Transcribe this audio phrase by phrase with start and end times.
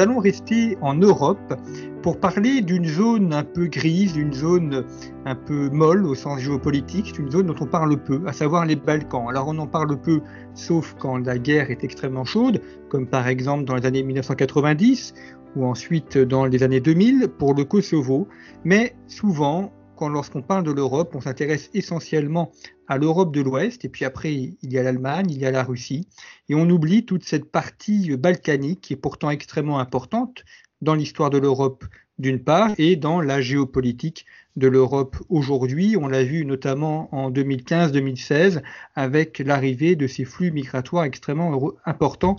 [0.00, 1.54] Allons rester en Europe
[2.02, 4.84] pour parler d'une zone un peu grise, d'une zone
[5.26, 8.76] un peu molle au sens géopolitique, une zone dont on parle peu, à savoir les
[8.76, 9.28] Balkans.
[9.28, 10.20] Alors on en parle peu,
[10.54, 15.14] sauf quand la guerre est extrêmement chaude, comme par exemple dans les années 1990
[15.56, 18.28] ou ensuite dans les années 2000 pour le Kosovo,
[18.64, 19.72] mais souvent
[20.08, 22.52] lorsqu'on parle de l'Europe, on s'intéresse essentiellement
[22.88, 25.62] à l'Europe de l'Ouest, et puis après, il y a l'Allemagne, il y a la
[25.62, 26.08] Russie,
[26.48, 30.44] et on oublie toute cette partie balkanique qui est pourtant extrêmement importante
[30.80, 31.84] dans l'histoire de l'Europe
[32.18, 35.96] d'une part, et dans la géopolitique de l'Europe aujourd'hui.
[35.96, 38.62] On l'a vu notamment en 2015-2016
[38.94, 42.36] avec l'arrivée de ces flux migratoires extrêmement importants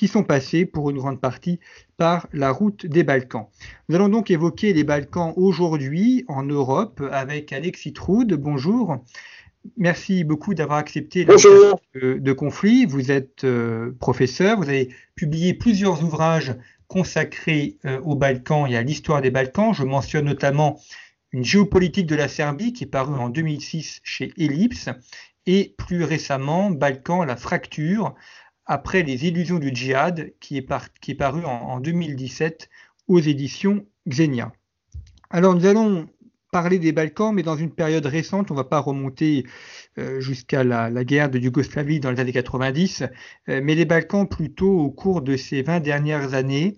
[0.00, 1.60] qui sont passés pour une grande partie
[1.98, 3.48] par la route des Balkans.
[3.86, 8.32] Nous allons donc évoquer les Balkans aujourd'hui en Europe avec Alexis Troude.
[8.32, 8.96] Bonjour.
[9.76, 12.86] Merci beaucoup d'avoir accepté le de conflit.
[12.86, 16.56] Vous êtes euh, professeur, vous avez publié plusieurs ouvrages
[16.86, 19.74] consacrés euh, aux Balkans et à l'histoire des Balkans.
[19.74, 20.80] Je mentionne notamment
[21.32, 24.88] une géopolitique de la Serbie qui est parue en 2006 chez Ellipse
[25.44, 28.14] et plus récemment Balkans, la fracture,
[28.70, 32.70] après les illusions du djihad, qui est, paru en, 2017
[33.08, 34.52] aux éditions Xenia.
[35.28, 36.06] Alors nous allons
[36.52, 39.44] parler des Balkans, mais dans une période récente, on ne va pas remonter
[39.98, 43.02] euh, jusqu'à la, guerre de Yougoslavie dans les années 90,
[43.48, 46.76] euh, mais les Balkans plutôt au cours de ces 20 dernières années.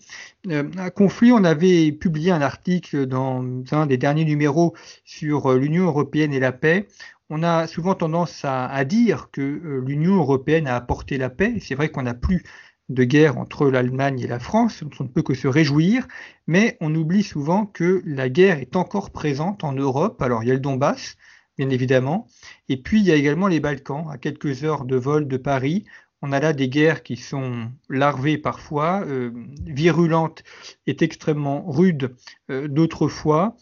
[0.50, 5.84] Euh, à conflit, on avait publié un article dans un des derniers numéros sur l'Union
[5.84, 6.88] européenne et la paix
[7.30, 11.54] on a souvent tendance à, dire que euh, l'Union européenne a apporté la paix.
[11.60, 12.42] C'est vrai qu'on n'a plus
[12.88, 16.06] de guerre entre l'Allemagne et la France, on ne peut que se réjouir,
[16.46, 20.20] mais on oublie souvent que la guerre est encore présente en Europe.
[20.20, 21.16] Alors il y a le Donbass,
[21.56, 22.26] bien évidemment,
[22.68, 25.84] et puis il y a également les Balkans, à quelques heures de vol de Paris.
[26.22, 29.30] On a là des guerres qui sont larvées parfois, euh,
[29.66, 30.44] virulentes
[30.86, 32.14] et extrêmement rudes
[32.50, 33.56] euh, d'autres fois,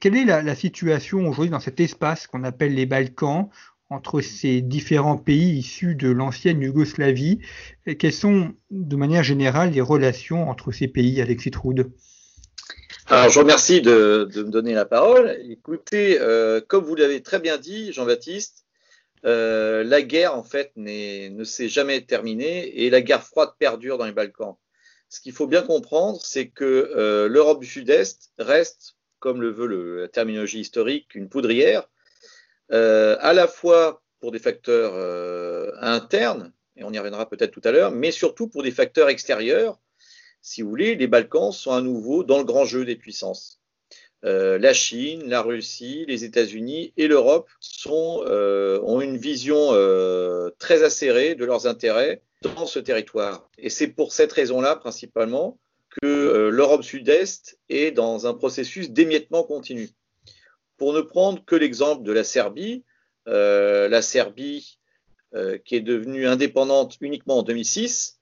[0.00, 3.48] quelle est la, situation aujourd'hui dans cet espace qu'on appelle les Balkans
[3.90, 7.40] entre ces différents pays issus de l'ancienne Yougoslavie?
[7.98, 11.90] Quelles sont, de manière générale, les relations entre ces pays, Alexis Troude
[13.06, 15.36] alors, je vous remercie de, me donner la parole.
[15.50, 18.61] Écoutez, euh, comme vous l'avez très bien dit, Jean-Baptiste,
[19.24, 24.06] euh, la guerre, en fait, ne s'est jamais terminée et la guerre froide perdure dans
[24.06, 24.56] les Balkans.
[25.08, 30.00] Ce qu'il faut bien comprendre, c'est que euh, l'Europe du Sud-Est reste comme le veut
[30.00, 31.88] la terminologie historique, une poudrière,
[32.72, 34.94] euh, à la fois pour des facteurs
[35.80, 39.78] internes, et on y reviendra peut-être tout à l'heure, mais surtout pour des facteurs extérieurs.
[40.40, 43.61] Si vous voulez, les Balkans sont à nouveau dans le grand jeu des puissances.
[44.24, 47.48] Euh, la Chine, la Russie, les États-Unis et l'Europe
[47.94, 49.70] ont une vision
[50.58, 53.48] très acérée de leurs intérêts dans ce territoire.
[53.58, 55.58] Et c'est pour cette raison-là, principalement,
[56.00, 59.90] que euh, l'Europe sud-est est dans un processus d'émiettement continu.
[60.76, 62.84] Pour ne prendre que l'exemple de la Serbie,
[63.28, 64.78] euh, la Serbie
[65.34, 68.18] euh, qui est devenue indépendante uniquement en 2006,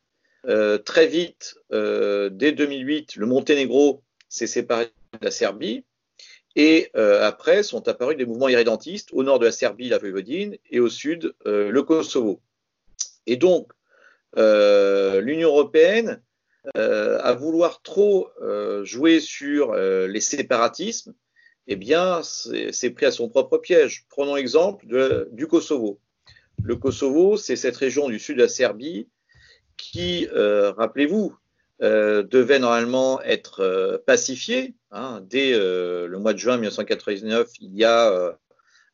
[0.87, 4.87] très vite, dès 2008, le Monténégro s'est séparé
[5.21, 5.85] de la Serbie,
[6.57, 10.81] et après sont apparus des mouvements irrédentistes au nord de la Serbie, la Voïvodine, et
[10.81, 12.41] au sud, le Kosovo.
[13.27, 13.73] Et donc,
[14.37, 16.21] l'Union européenne
[16.77, 21.15] euh, à vouloir trop euh, jouer sur euh, les séparatismes,
[21.67, 24.05] eh bien, c'est pris à son propre piège.
[24.11, 24.85] Prenons l'exemple
[25.31, 26.01] du Kosovo.
[26.63, 29.09] Le Kosovo, c'est cette région du sud de la Serbie
[29.77, 31.37] qui, rappelez-vous,
[31.81, 34.75] devait normalement être pacifiée.
[34.91, 35.23] Hein.
[35.23, 38.37] Dès le mois de juin 1999, il y a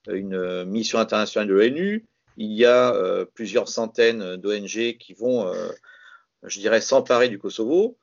[0.09, 2.07] une mission internationale de l'ONU,
[2.37, 2.95] il y a
[3.35, 5.53] plusieurs centaines d'ONG qui vont
[6.47, 7.99] je dirais, s'emparer du Kosovo,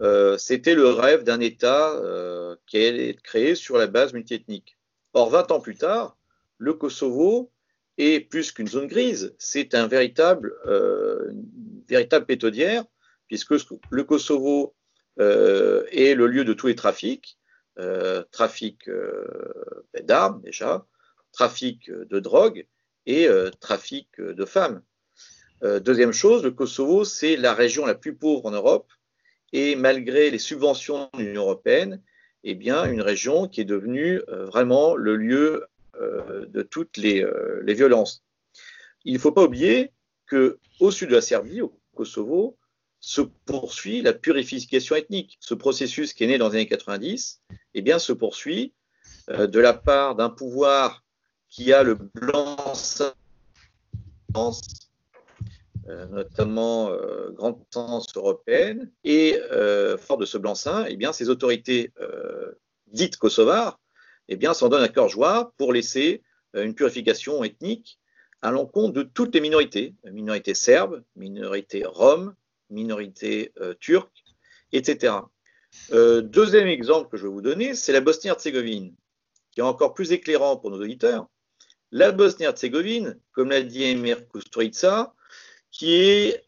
[0.00, 4.78] euh, c'était le rêve d'un État euh, qui allait être créé sur la base multiethnique.
[5.12, 6.16] Or, 20 ans plus tard,
[6.58, 7.50] le Kosovo
[7.96, 12.84] est plus qu'une zone grise, c'est un véritable, euh, une véritable pétodière,
[13.28, 13.54] puisque
[13.90, 14.74] le Kosovo
[15.20, 17.38] euh, est le lieu de tous les trafics,
[17.78, 18.90] euh, trafic
[20.02, 20.86] d'armes déjà,
[21.32, 22.66] trafic de drogue
[23.06, 23.28] et
[23.60, 24.82] trafic de femmes.
[25.62, 28.92] deuxième chose, le Kosovo, c'est la région la plus pauvre en Europe,
[29.52, 32.02] et malgré les subventions de l'Union européenne,
[32.44, 35.64] eh bien, une région qui est devenue vraiment le lieu
[36.00, 38.22] euh, de toutes euh, les, violences.
[39.04, 39.90] Il ne faut pas oublier
[40.28, 42.56] qu'au sud de la Serbie, au Kosovo,
[43.00, 45.38] se poursuit la purification ethnique.
[45.40, 47.42] Ce processus qui est né dans les années 90,
[47.74, 48.74] eh bien, se poursuit
[49.30, 51.04] euh, de la part d'un pouvoir
[51.48, 52.56] qui a le blanc
[56.10, 56.90] notamment
[57.30, 59.40] grande sens européenne, et
[59.98, 61.90] fort de ce blanc-seing, eh bien, ces autorités
[62.88, 63.78] dites kosovares
[64.28, 66.22] eh bien, s'en donne à cœur joie pour laisser
[66.54, 67.98] euh, une purification ethnique
[68.42, 72.34] à l'encontre de toutes les minorités, minorités serbes, minorités roms,
[72.70, 74.24] minorités euh, turques,
[74.72, 75.14] etc.
[75.92, 78.94] Euh, deuxième exemple que je vais vous donner, c'est la Bosnie-Herzégovine,
[79.50, 81.28] qui est encore plus éclairant pour nos auditeurs.
[81.90, 85.14] La Bosnie-Herzégovine, comme l'a dit Emir Kusturica,
[85.70, 86.44] qui est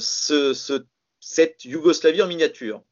[0.00, 2.82] cette Yougoslavie en miniature.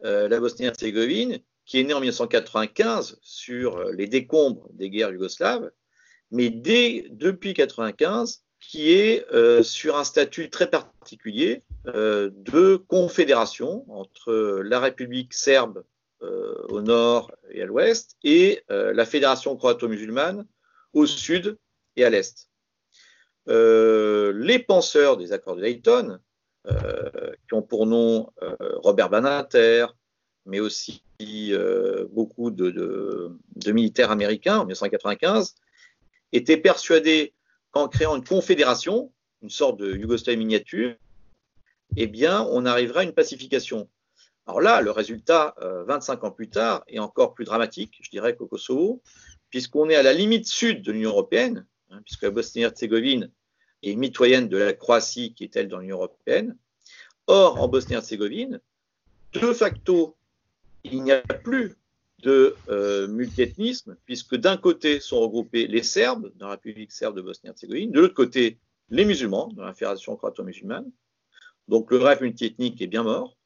[0.00, 5.70] la Bosnie-Herzégovine, qui est né en 1995 sur euh, les décombres des guerres yougoslaves,
[6.30, 13.84] mais dès, depuis 1995, qui est euh, sur un statut très particulier euh, de confédération
[13.88, 14.32] entre
[14.64, 15.84] la République serbe
[16.70, 20.46] au nord et à l'ouest et la Fédération croato-musulmane
[20.94, 21.58] au sud
[21.96, 22.48] et à l'est.
[23.46, 26.18] les penseurs des accords de Dayton,
[26.66, 29.84] qui ont pour nom Robert Banater,
[30.46, 35.54] mais aussi euh, beaucoup de, militaires américains en 1995,
[36.32, 37.34] étaient persuadés
[37.74, 39.12] qu'en créant une confédération,
[39.42, 40.94] une sorte de Yougoslavie miniature,
[41.96, 43.88] eh bien, on arrivera à une pacification.
[44.46, 48.36] Alors là, le résultat, 25 euh, ans plus tard, est encore plus dramatique, je dirais,
[48.36, 49.02] qu'au Kosovo,
[49.50, 53.30] puisqu'on est à la limite sud de l'Union européenne, hein, puisque la Bosnie-Herzégovine
[53.82, 56.56] est mitoyenne de la Croatie, qui est elle dans l'Union européenne.
[57.26, 58.60] Or, en Bosnie-Herzégovine,
[59.32, 60.16] de facto,
[60.84, 61.74] il n'y a plus
[62.24, 67.20] de euh, multiethnisme, puisque d'un côté sont regroupés les Serbes dans la République serbe de
[67.20, 70.90] Bosnie-Herzégovine, de l'autre côté les musulmans dans la Fédération croato-musulmane.
[71.68, 73.36] Donc le rêve multiethnique est bien mort.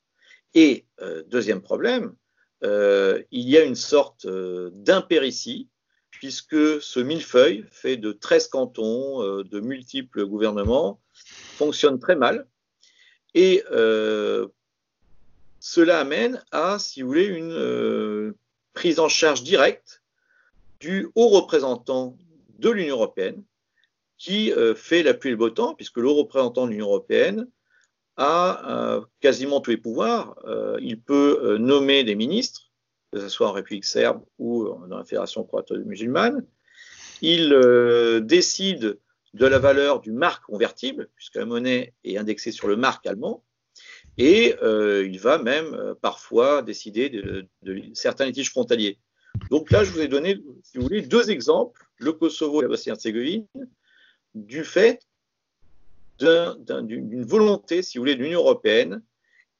[0.54, 2.14] Et euh, deuxième problème,
[2.62, 5.68] euh, il y a une sorte d'impéritie,
[6.10, 12.46] puisque ce millefeuille, fait de 13 cantons, de multiples gouvernements, fonctionne très mal.
[13.34, 13.62] Et
[15.60, 18.34] cela amène à, si vous voulez, une
[18.78, 20.04] prise en charge directe
[20.78, 22.16] du haut représentant
[22.60, 23.42] de l'Union européenne,
[24.18, 26.86] qui euh, fait la pluie et le beau temps, puisque le haut représentant de l'Union
[26.86, 27.48] européenne
[28.16, 30.36] a euh, quasiment tous les pouvoirs.
[30.80, 32.70] il peut nommer des ministres,
[33.12, 36.46] que ce soit en République serbe ou dans la Fédération croato-musulmane.
[37.20, 37.50] Il
[38.22, 39.00] décide
[39.34, 43.42] de la valeur du marque convertible, puisque la monnaie est indexée sur le marque allemand.
[44.18, 47.46] Et euh, il va même euh, parfois décider de,
[47.94, 48.98] certains litiges frontaliers.
[49.50, 52.68] Donc là, je vous ai donné, si vous voulez, deux exemples, le Kosovo et la
[52.68, 53.46] Bosnie-Herzégovine,
[54.34, 55.00] du fait
[56.20, 59.02] d'une volonté, si vous voulez, de l'Union européenne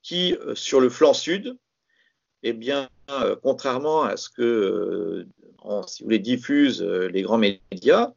[0.02, 1.56] qui, euh, sur le flanc sud,
[2.42, 2.88] eh bien,
[3.42, 5.26] contrairement à ce que,
[5.88, 8.12] si vous voulez, diffusent les grands médias,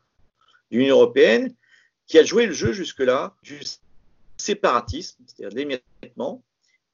[0.69, 1.55] l'Union européenne,
[2.05, 3.35] qui a joué le jeu jusque-là
[4.41, 6.43] séparatisme, c'est-à-dire l'émiettement,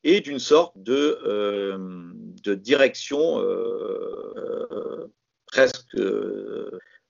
[0.04, 5.08] et d'une sorte de, euh, direction euh, euh,
[5.48, 5.98] presque,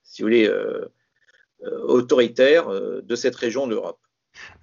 [0.02, 0.50] si vous voulez,
[1.82, 4.00] autoritaire de cette région d'Europe.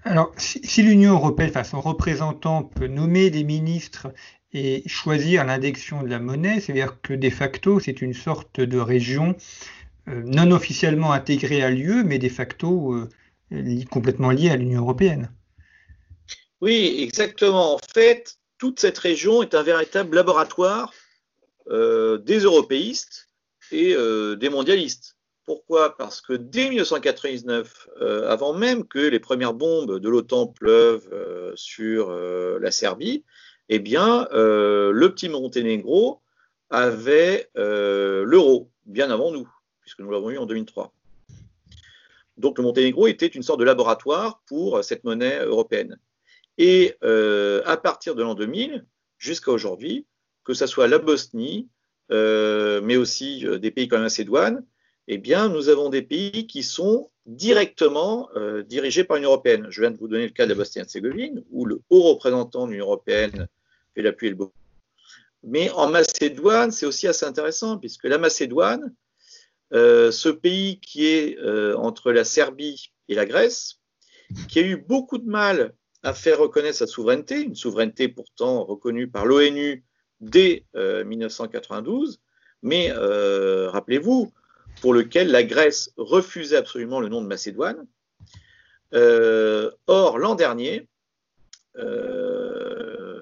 [0.04, 4.08] Alors, si, l'Union européenne, enfin son représentant, peut nommer des ministres
[4.54, 9.36] et choisir l'indexion de la monnaie, c'est-à-dire que de facto, c'est une sorte de région
[10.08, 13.08] non officiellement intégrée à l'UE, mais de facto
[13.90, 15.30] complètement liée à l'Union européenne.
[16.62, 17.76] Oui, exactement.
[17.76, 20.94] En fait, toute cette région est un véritable laboratoire
[21.68, 23.28] euh, des européistes
[23.72, 25.18] et euh, des mondialistes.
[25.46, 25.98] Pourquoi?
[25.98, 31.10] Parce que dès 1999, euh, avant même que les premières bombes de l'OTAN pleuvent
[31.56, 33.24] sur la Serbie,
[33.70, 36.22] eh bien, le petit Monténégro
[36.70, 39.48] avait l'euro, bien avant nous,
[39.82, 40.92] puisque nous l'avons eu en 2003.
[42.38, 45.98] Donc le Monténégro était une sorte de laboratoire pour cette monnaie européenne.
[46.58, 48.86] Et euh, à partir de l'an 2000
[49.18, 50.06] jusqu'à aujourd'hui,
[50.44, 51.70] que ce soit la Bosnie,
[52.12, 54.66] euh, mais aussi euh, des pays comme la Macédoine,
[55.08, 58.30] eh bien, nous avons des pays qui sont directement
[58.68, 59.68] dirigés par l'Union européenne.
[59.70, 62.72] Je viens de vous donner le cas de la Bosnie-Herzégovine, où le haut représentant de
[62.72, 63.48] l'Union européenne
[63.94, 64.52] fait l'appui et le beau.
[65.44, 68.96] Mais en Macédoine, c'est aussi assez intéressant, puisque la Macédoine,
[69.72, 71.40] ce pays qui est
[71.76, 73.80] entre la Serbie et la Grèce,
[74.50, 79.10] qui a eu beaucoup de mal à faire reconnaître sa souveraineté, une souveraineté pourtant reconnue
[79.10, 79.84] par l'ONU
[80.22, 82.22] dès 1992,
[82.62, 84.32] mais rappelez-vous,
[84.82, 87.86] pour lequel la Grèce refusait absolument le nom de Macédoine.
[88.94, 90.88] Euh, or, l'an dernier,
[91.78, 93.22] euh,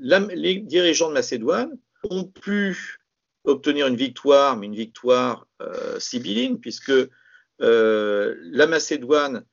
[0.00, 1.78] les dirigeants de Macédoine
[2.10, 2.98] ont pu
[3.44, 6.92] obtenir une victoire, mais une victoire euh, sibylline, puisque
[7.58, 9.44] la Macédoine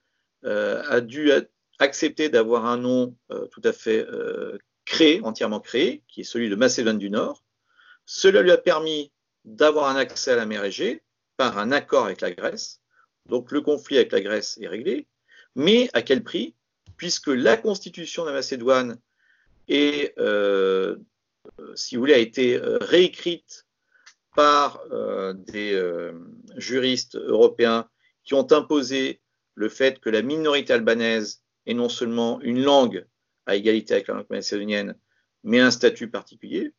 [0.43, 1.31] a dû
[1.79, 3.15] accepter d'avoir un nom
[3.51, 4.05] tout à fait
[4.85, 7.43] créé, entièrement créé, qui est celui de Macédoine du Nord.
[8.05, 9.11] Cela lui a permis
[9.45, 11.01] d'avoir un accès à la mer Égée,
[11.37, 12.81] par un accord avec la Grèce.
[13.27, 15.07] Donc le conflit avec la Grèce est réglé.
[15.55, 16.55] Mais à quel prix?
[16.97, 18.99] Puisque la constitution de la Macédoine
[19.69, 20.97] est, euh,
[21.75, 23.67] si vous voulez, a été euh, réécrite
[24.35, 25.79] par euh, des
[26.57, 27.87] juristes européens
[28.23, 29.21] qui ont imposé
[29.55, 33.05] le fait que la minorité albanaise ait non seulement une langue
[33.45, 34.95] à égalité avec la langue macédonienne,
[35.43, 36.73] mais un statut particulier.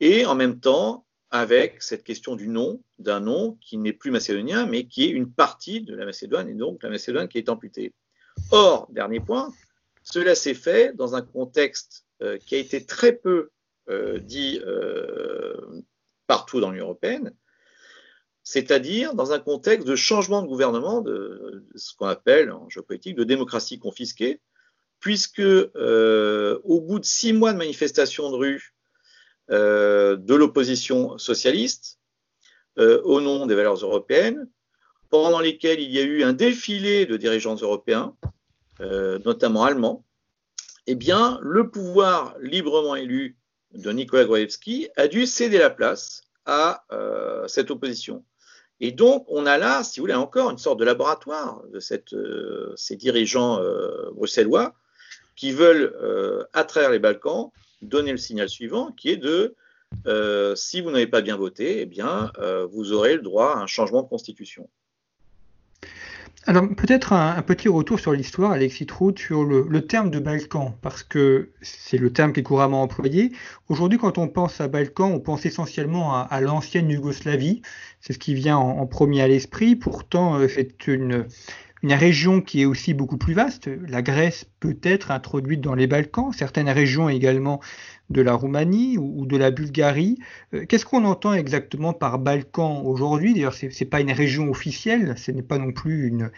[0.00, 4.66] Et en même temps, avec cette question du nom, d'un nom qui n'est plus macédonien,
[4.66, 7.92] mais qui est une partie de la Macédoine, et donc la Macédoine qui est amputée.
[8.52, 9.52] Or, dernier point,
[10.02, 13.50] cela s'est fait dans un contexte euh, qui a été très peu
[13.88, 15.82] euh, dit euh,
[16.26, 17.32] partout dans l'Union européenne,
[18.48, 23.24] c'est-à-dire dans un contexte de changement de gouvernement, de, ce qu'on appelle en géopolitique de
[23.24, 24.40] démocratie confisquée,
[25.00, 28.76] puisque au bout de six mois de manifestations de rue
[29.50, 31.98] euh, de l'opposition socialiste
[32.78, 34.48] euh, au nom des valeurs européennes,
[35.10, 38.16] pendant lesquelles il y a eu un défilé de dirigeants européens,
[38.80, 40.04] euh, notamment allemands,
[40.86, 43.36] eh bien, le pouvoir librement élu
[43.72, 46.84] de Nicolas Gruevski a dû céder la place à
[47.48, 48.24] cette opposition.
[48.80, 52.14] Et donc, on a là, si vous voulez, encore une sorte de laboratoire de cette,
[52.76, 53.58] ces dirigeants
[54.12, 54.74] bruxellois
[55.34, 55.94] qui veulent,
[56.52, 59.54] à travers les Balkans, donner le signal suivant, qui est de
[60.06, 63.58] euh, si vous n'avez pas bien voté, eh bien, euh, vous aurez le droit à
[63.58, 64.68] un changement de constitution.
[66.48, 71.02] Alors peut-être un, petit retour sur l'histoire, Alexis Trout, sur le, terme de Balkan, parce
[71.02, 73.32] que c'est le terme qui est couramment employé.
[73.68, 77.62] Aujourd'hui, quand on pense à Balkan, on pense essentiellement à, l'ancienne Yougoslavie.
[78.00, 79.74] C'est ce qui vient en premier à l'esprit.
[79.74, 81.26] Pourtant, euh, c'est une,
[81.86, 83.70] une région qui est aussi beaucoup plus vaste.
[83.86, 87.60] La Grèce peut être introduite dans les Balkans, certaines régions également
[88.10, 90.18] de la Roumanie ou, de la Bulgarie.
[90.52, 93.34] Euh, qu'est-ce qu'on entend exactement par Balkan aujourd'hui?
[93.34, 96.32] D'ailleurs, ce n'est pas une région officielle, ce n'est pas non plus une,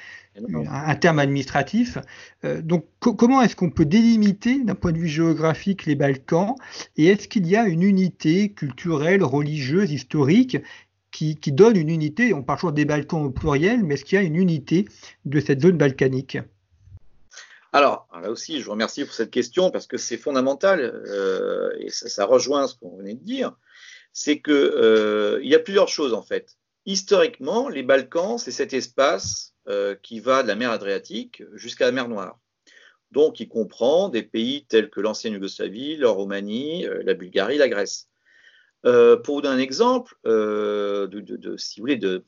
[0.71, 1.97] un terme administratif.
[2.45, 6.57] Euh, donc, comment est-ce qu'on peut délimiter d'un point de vue géographique les Balkans?
[6.99, 10.59] Et est-ce qu'il y a une unité culturelle, religieuse, historique
[11.41, 14.23] qui, donne une unité, on parle toujours des Balkans au pluriel, mais est-ce qu'il y
[14.23, 14.87] a une unité
[15.25, 16.39] de cette zone balkanique?
[17.73, 21.91] Alors, là aussi, je vous remercie pour cette question parce que c'est fondamental euh, et
[21.91, 23.53] ça, rejoint ce qu'on venait de dire.
[24.13, 26.57] C'est qu'il euh, y a plusieurs choses en fait.
[26.87, 31.93] Historiquement, les Balkans, c'est cet espace euh, qui va de la mer Adriatique jusqu'à la
[31.93, 32.39] mer Noire.
[33.11, 38.09] Donc, il comprend des pays tels que l'ancienne Yougoslavie, la Roumanie, la Bulgarie, la Grèce.
[38.87, 42.25] Euh, pour vous donner un exemple, euh, de, si vous voulez, de,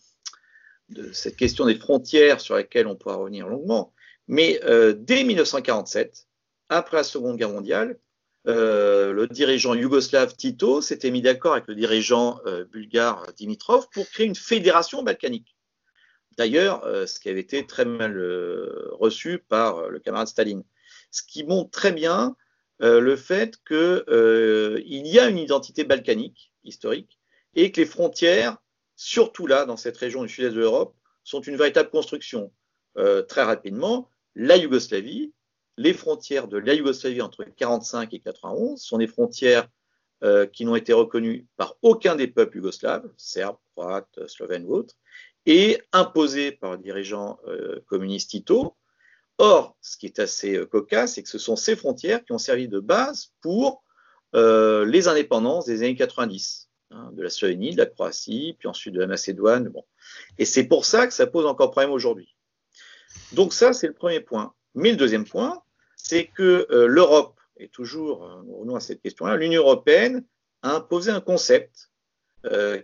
[1.13, 3.93] cette question des frontières sur laquelle on pourra revenir longuement,
[4.27, 6.27] mais euh, dès 1947,
[6.69, 7.99] après la Seconde Guerre mondiale,
[8.47, 12.41] le dirigeant yougoslave Tito s'était mis d'accord avec le dirigeant
[12.73, 15.57] bulgare Dimitrov pour créer une fédération balkanique.
[16.39, 18.19] D'ailleurs, ce qui avait été très mal
[18.93, 20.65] reçu par le camarade Staline.
[21.11, 22.35] Ce qui montre très bien
[22.81, 27.19] le fait qu'il euh, y a une identité balkanique historique
[27.55, 28.57] et que les frontières,
[28.97, 32.53] surtout là, dans cette région du sud-est de l'Europe, sont une véritable construction.
[32.97, 35.33] Euh, très rapidement, la Yougoslavie,
[35.77, 39.69] les frontières de la Yougoslavie entre 1945 et 1991 sont des frontières
[40.53, 44.95] qui n'ont été reconnues par aucun des peuples yougoslaves, serbes, croates, slovènes ou autres,
[45.47, 47.39] et imposées par le dirigeant
[47.87, 48.77] communiste Tito,
[49.43, 52.39] Or, ce qui est assez euh, cocasse, c'est que ce sont ces frontières qui ont
[52.39, 53.83] servi de base pour
[54.35, 58.93] euh, les indépendances des années 90, hein, de la Slovénie, de la Croatie, puis ensuite
[58.93, 59.71] de la Macédoine.
[59.71, 59.83] Bon.
[60.37, 62.37] Et c'est pour ça que ça pose encore problème aujourd'hui.
[63.33, 64.53] Donc ça, c'est le premier point.
[64.75, 65.63] Mais le deuxième point,
[65.97, 70.23] c'est que euh, l'Europe, et toujours, revenons à cette question-là, l'Union européenne
[70.61, 71.91] a imposé un concept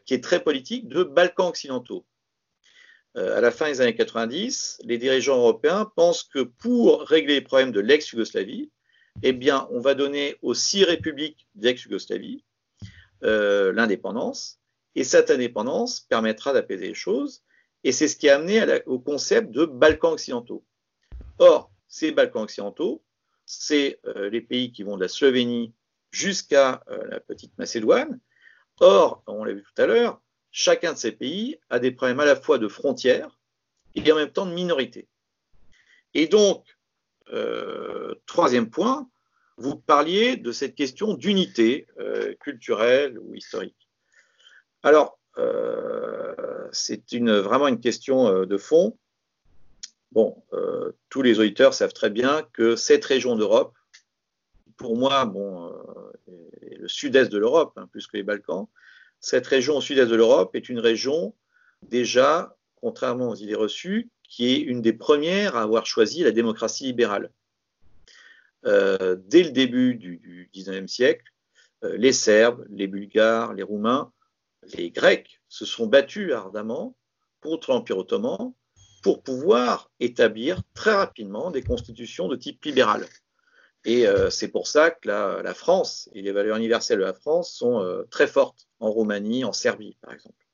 [0.05, 2.05] qui est très politique de Balkans occidentaux.
[3.16, 7.73] À la fin des années 90, les dirigeants européens pensent que pour régler les problèmes
[7.73, 8.70] de l'ex-Yougoslavie,
[9.23, 12.44] eh bien, on va donner aux six républiques d'ex-Yougoslavie
[13.23, 14.61] l'indépendance,
[14.94, 17.42] et cette indépendance permettra d'apaiser les choses,
[17.85, 20.64] et c'est ce qui a amené au concept de Balkans occidentaux.
[21.38, 23.04] Or, ces Balkans occidentaux,
[23.44, 25.73] c'est euh, les pays qui vont de la Slovénie
[26.11, 28.18] jusqu'à euh, la petite Macédoine.
[28.80, 30.20] Or, on l'a vu tout à l'heure,
[30.50, 33.38] chacun de ces pays a des problèmes à la fois de frontières
[33.95, 35.09] et en même temps de minorité.
[36.15, 36.65] Et donc,
[37.33, 39.09] euh, troisième point,
[39.57, 41.87] vous parliez de cette question d'unité
[42.41, 43.88] culturelle ou historique.
[44.83, 45.19] Alors,
[46.73, 48.99] c'est vraiment une question de fond.
[50.17, 53.76] Bon, euh, tous les auditeurs savent très bien que cette région d'Europe,
[54.79, 56.33] pour moi, bon, euh,
[56.79, 58.67] le sud-est de l'Europe, hein, plus que les Balkans,
[59.26, 61.35] cette région au sud-est de l'Europe est une région
[61.83, 66.85] déjà, contrairement aux idées reçues, qui est une des premières à avoir choisi la démocratie
[66.85, 67.33] libérale.
[68.66, 71.25] Euh, dès le début du, XIXe siècle,
[71.83, 74.12] les Serbes, les Bulgares, les Roumains,
[74.75, 76.97] les Grecs se sont battus ardemment
[77.40, 78.52] contre l'Empire ottoman
[79.02, 83.04] pour pouvoir établir très rapidement des constitutions de type libéral.
[83.87, 87.52] Et euh, c'est pour ça que la, France et les valeurs universelles de la France
[87.52, 90.45] sont euh, très fortes en Roumanie, en Serbie, par exemple.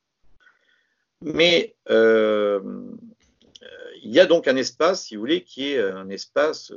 [1.22, 2.60] Mais euh,
[4.02, 6.74] il y a donc un espace, si vous voulez, qui est un espace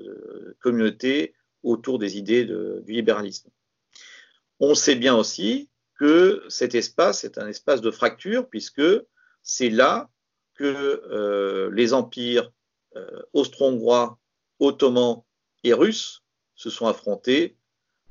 [0.61, 3.49] communauté autour des idées du libéralisme.
[4.61, 5.69] On sait bien aussi
[5.99, 8.83] que cet espace est un espace de fracture, puisque
[9.43, 10.09] c'est là
[10.53, 12.51] que les empires
[13.33, 14.19] austro-hongrois,
[14.59, 15.23] ottomans
[15.63, 16.24] et russes
[16.55, 17.57] se sont affrontés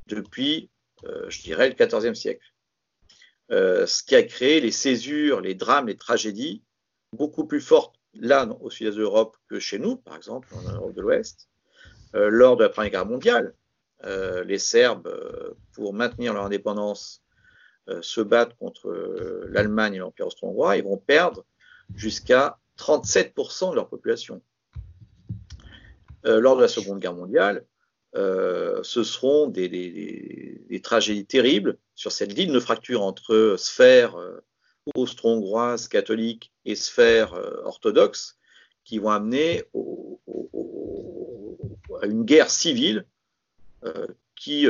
[0.06, 0.70] depuis,
[1.04, 2.46] euh, je dirais, le XIVe siècle.
[3.50, 6.62] ce qui a créé les césures, les drames, les tragédies
[7.12, 10.94] beaucoup plus fortes là au sud-est de l'Europe que chez nous, par exemple, en Europe
[10.94, 11.48] de l'Ouest.
[12.12, 13.54] lors de la Première Guerre mondiale,
[14.46, 15.12] les Serbes,
[15.72, 17.22] pour maintenir leur indépendance,
[18.00, 18.90] se battent contre
[19.48, 21.44] l'Allemagne et l'Empire austro-hongrois, ils vont perdre
[21.94, 24.42] jusqu'à 37% de leur population.
[26.26, 27.64] Euh, lors de la Seconde Guerre mondiale,
[28.16, 34.40] euh, ce seront des, tragédies terribles sur cette ligne de fracture entre sphère euh,
[34.94, 37.32] austro-hongroise catholique et sphère
[37.64, 38.38] orthodoxe
[38.84, 39.64] qui vont amener
[42.02, 43.06] à une guerre civile
[44.36, 44.66] qui,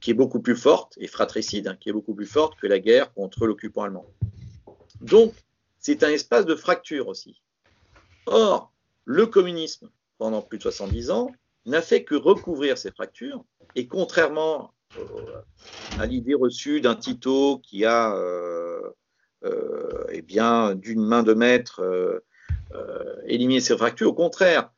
[0.00, 2.78] qui, est beaucoup plus forte et fratricide, hein, qui est beaucoup plus forte que la
[2.78, 4.06] guerre contre l'occupant allemand.
[5.02, 5.34] Donc,
[5.78, 7.40] c'est un espace de fracture aussi.
[8.26, 8.72] Or,
[9.04, 11.30] le communisme, pendant plus de 70 ans,
[11.66, 15.40] n'a fait que recouvrir ces fractures, et contrairement euh,
[15.98, 18.90] à l'idée reçue d'un Tito qui a, euh,
[19.44, 22.22] euh, eh bien, d'une main de maître,
[23.26, 24.70] éliminé ces fractures, au contraire,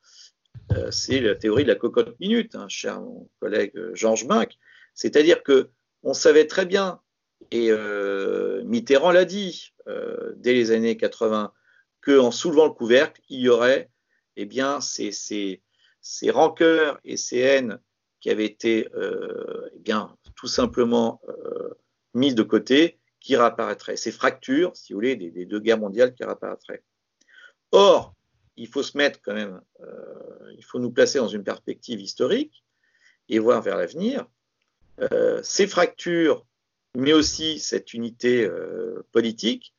[0.91, 4.59] c'est la théorie de la cocotte minute, hein, cher mon collègue Georges Binck,
[4.95, 5.71] c'est-à-dire que
[6.03, 7.01] on savait très bien,
[7.51, 7.71] et
[8.65, 9.73] Mitterrand l'a dit,
[10.37, 11.53] dès les années 80
[12.03, 13.91] qu'en soulevant le couvercle, il y aurait
[14.37, 15.61] eh bien, ces,
[16.09, 17.81] ces rancœurs et ces haines
[18.21, 21.75] qui avaient été euh, eh bien, tout simplement euh,
[22.15, 23.97] mises de côté, qui réapparaîtraient.
[23.97, 26.83] Ces fractures, si vous voulez, des, deux guerres mondiales qui réapparaîtraient.
[27.73, 28.15] Or,
[28.57, 29.61] il faut se mettre quand même,
[30.57, 32.65] il faut nous placer dans une perspective historique
[33.29, 34.27] et voir vers l'avenir.
[35.43, 36.45] ces fractures,
[36.97, 38.49] mais aussi cette unité
[39.13, 39.75] politique,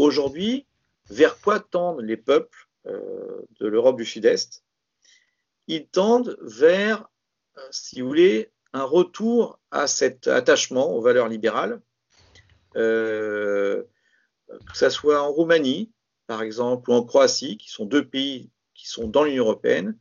[0.00, 0.66] Aujourd'hui,
[1.10, 4.64] vers quoi tendent les peuples euh, de l'Europe du Sud-Est
[5.70, 7.08] Ils tendent vers,
[7.56, 11.80] euh, si vous voulez, un retour à cet attachement aux valeurs libérales,
[12.74, 13.84] euh,
[14.48, 15.92] que ce soit en Roumanie,
[16.26, 19.96] par exemple, ou en Croatie, qui sont deux pays qui sont dans l'Union européenne,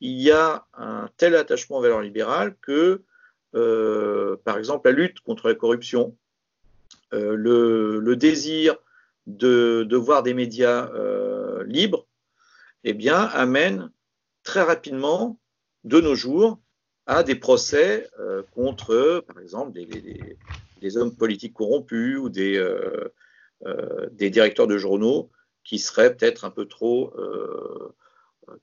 [0.00, 3.04] il y a un tel attachement aux valeurs libérales que,
[3.52, 6.16] par exemple, la lutte contre la corruption,
[7.12, 8.76] le, désir
[9.28, 12.08] de, voir des médias euh, libres,
[12.82, 13.92] eh bien, amène
[14.42, 15.38] très rapidement,
[15.84, 16.60] de nos jours,
[17.06, 24.30] à des procès euh, contre, par exemple, des, hommes politiques corrompus ou des, euh, des
[24.30, 25.30] directeurs de journaux
[25.64, 27.14] qui seraient peut-être un peu trop,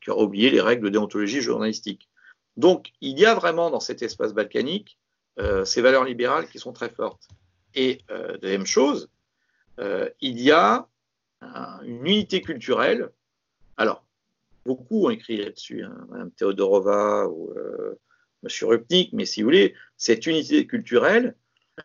[0.01, 2.09] qui auraient oublié les règles de déontologie journalistique.
[2.57, 4.99] Donc, il y a vraiment dans cet espace balkanique
[5.63, 7.29] ces valeurs libérales qui sont très fortes.
[7.73, 7.99] Et
[8.41, 9.09] deuxième chose,
[9.79, 10.87] euh, il y a
[11.83, 13.09] une unité culturelle.
[13.77, 14.03] Alors,
[14.69, 17.99] beaucoup ont écrit là-dessus, hein, Mme Théodorova ou euh,
[18.43, 18.49] M.
[18.69, 21.36] Rupnik, mais si vous voulez, cette unité culturelle,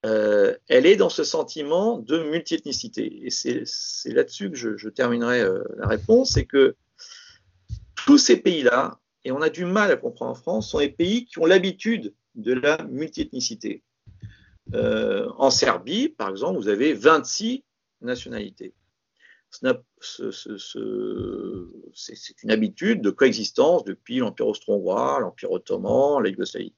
[0.05, 3.25] euh, elle est dans ce sentiment de multiethnicité.
[3.25, 6.77] Et c'est là-dessus que je, terminerai euh, la réponse, c'est que
[8.05, 11.25] tous ces pays-là, et on a du mal à comprendre en France, sont des pays
[11.25, 13.83] qui ont l'habitude de la multiethnicité.
[14.75, 17.65] Euh, en Serbie, par exemple, vous avez 26
[18.03, 18.75] nationalités.
[21.93, 26.75] C'est une habitude de coexistence depuis l'Empire austro-hongrois, l'Empire ottoman, la Yougoslavie.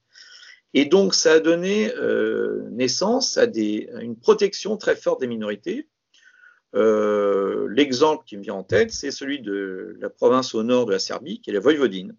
[0.74, 5.88] Et donc, ça a donné euh, naissance à, une protection très forte des minorités.
[6.74, 10.92] Euh, l'exemple qui me vient en tête, c'est celui de la province au nord de
[10.92, 12.14] la Serbie, qui est la Voïvodine.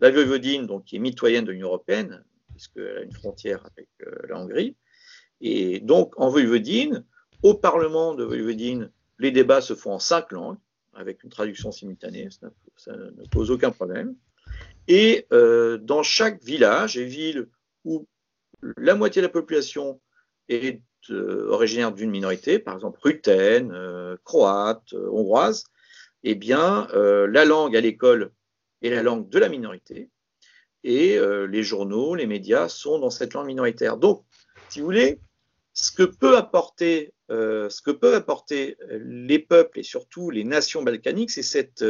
[0.00, 4.14] La Voïvodine, donc, qui est mitoyenne de l'Union européenne, puisqu'elle a une frontière avec euh,
[4.28, 4.76] la Hongrie.
[5.40, 7.04] Et donc, en Voïvodine,
[7.42, 10.58] au Parlement de Voïvodine, les débats se font en cinq langues,
[10.94, 12.28] avec une traduction simultanée,
[12.76, 14.14] ça, ne pose aucun problème.
[14.88, 17.48] Et dans chaque village et ville
[17.84, 18.06] où
[18.76, 20.00] la moitié de la population
[20.48, 25.64] est euh, originaire d'une minorité, par exemple rutène, euh, croate, euh, hongroise,
[26.22, 28.30] eh bien, la langue à l'école
[28.80, 30.08] est la langue de la minorité
[30.84, 33.96] et les journaux, les médias sont dans cette langue minoritaire.
[33.96, 34.24] Donc,
[34.68, 35.18] si vous voulez,
[35.74, 41.30] ce que peut apporter, ce que peuvent apporter les peuples et surtout les nations balkaniques,
[41.30, 41.84] c'est cette,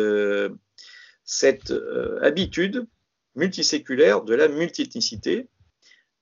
[1.25, 1.75] cette
[2.21, 2.87] habitude
[3.35, 5.49] multiséculaire de la multiethnicité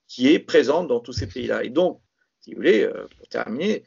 [0.06, 1.64] qui est présente dans tous ces pays-là.
[1.64, 2.00] Et donc,
[2.40, 3.84] si vous voulez, euh, pour terminer,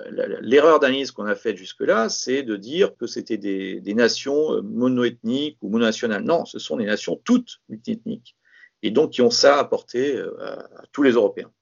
[0.00, 4.62] euh, l'erreur d'analyse qu'on a faite jusque-là, c'est de dire que c'était des, nations euh,
[4.62, 6.24] monoethniques ou mononationales.
[6.24, 8.36] Non, ce sont des nations toutes multiethniques,
[8.82, 11.52] et donc qui ont ça à apporter à, tous les Européens.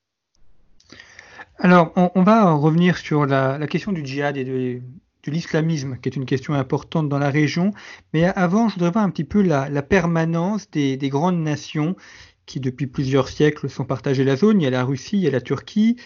[1.62, 4.80] Alors, on, va revenir sur la, question du djihad et de,
[5.26, 7.72] l'islamisme, qui est une question importante dans la région.
[8.14, 11.96] Mais avant, je voudrais voir un petit peu la, permanence des, des, grandes nations
[12.50, 14.60] qui depuis plusieurs siècles sont partagés la zone.
[14.60, 15.96] Il y a la Russie, il y a la Turquie,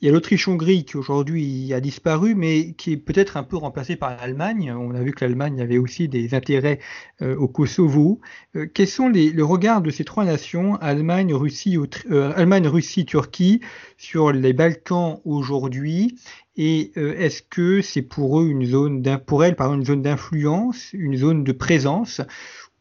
[0.00, 3.96] il y a l'Autriche-Hongrie qui aujourd'hui a disparu, mais qui est peut-être un peu remplacé
[3.96, 4.72] par l'Allemagne.
[4.72, 6.78] On a vu que l'Allemagne avait aussi des intérêts
[7.20, 8.20] euh, au Kosovo.
[8.54, 11.76] Euh, quels sont les, le regard de ces trois nations, Allemagne, Russie,
[12.12, 13.60] euh, Allemagne, Russie, Turquie,
[13.96, 16.16] sur les Balkans aujourd'hui?
[16.54, 21.44] Et est-ce que c'est pour eux une zone, pour elles, une zone d'influence, une zone
[21.44, 22.20] de présence,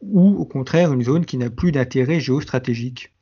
[0.01, 3.13] ou au contraire une zone qui n'a plus d'intérêt géostratégique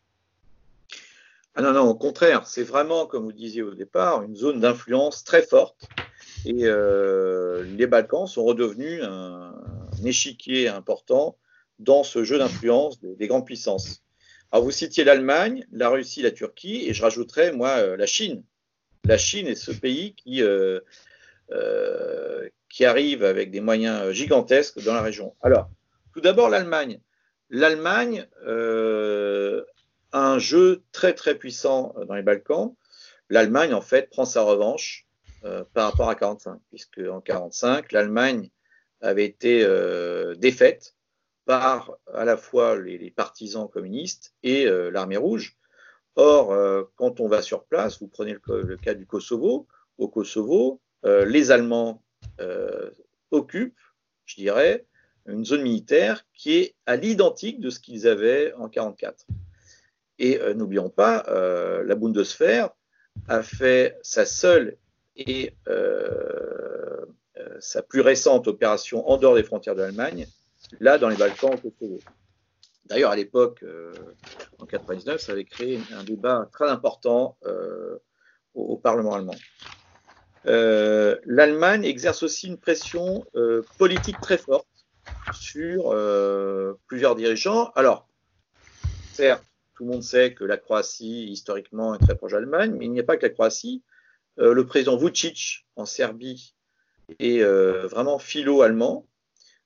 [1.55, 5.25] ah non, non, au contraire, c'est vraiment, comme vous disiez au départ, une zone d'influence
[5.25, 5.89] très forte.
[6.45, 9.53] Et euh, les Balkans sont redevenus un,
[10.05, 11.37] échiquier important
[11.79, 14.03] dans ce jeu d'influence des, grandes puissances.
[14.53, 18.43] Alors vous citiez l'Allemagne, la Russie, la Turquie, et je rajouterais, moi, euh, la Chine.
[19.03, 20.79] La Chine est ce pays qui, euh,
[22.69, 25.35] qui arrive avec des moyens gigantesques dans la région.
[25.41, 25.69] Alors,
[26.19, 26.99] tout d'abord, l'Allemagne.
[27.49, 29.63] L'Allemagne euh,
[30.11, 32.75] a un jeu très très puissant dans les Balkans.
[33.29, 35.07] L'Allemagne, en fait, prend sa revanche
[35.45, 38.49] euh, par rapport à 1945, puisque en 1945, l'Allemagne
[38.99, 40.97] avait été euh, défaite
[41.45, 45.55] par à la fois les, partisans communistes et l'armée rouge.
[46.17, 46.53] Or,
[46.95, 52.03] quand on va sur place, vous prenez le, cas du Kosovo, au Kosovo, les Allemands
[53.31, 53.79] occupent,
[54.25, 54.85] je dirais,
[55.29, 59.25] une zone militaire qui est à l'identique de ce qu'ils avaient en 1944.
[60.19, 62.69] Et euh, n'oublions pas, euh, la Bundeswehr
[63.27, 64.77] a fait sa seule
[65.15, 67.05] et euh,
[67.59, 70.27] sa plus récente opération en dehors des frontières de l'Allemagne,
[70.79, 71.99] là dans les Balkans au
[72.85, 73.63] D'ailleurs, à l'époque,
[74.57, 77.37] en 1999, ça avait créé un débat très important
[78.55, 79.35] au, Parlement allemand.
[80.45, 83.25] L'Allemagne exerce aussi une pression
[83.77, 84.68] politique très forte
[85.33, 87.71] sur euh, plusieurs dirigeants.
[87.75, 88.07] Alors,
[89.13, 89.43] certes,
[89.75, 92.99] tout le monde sait que la Croatie, historiquement, est très proche d'Allemagne, mais il n'y
[92.99, 93.83] a pas que la Croatie.
[94.39, 96.55] Euh, le président Vucic en Serbie
[97.19, 99.07] est euh, vraiment philo-allemand.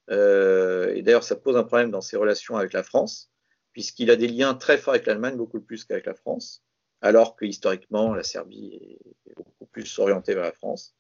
[0.10, 3.32] et d'ailleurs, ça pose un problème dans ses relations avec la France,
[3.72, 6.64] puisqu'il a des liens très forts avec l'Allemagne, beaucoup plus qu'avec la France,
[7.02, 10.96] alors que historiquement, la Serbie est beaucoup plus orientée vers la France.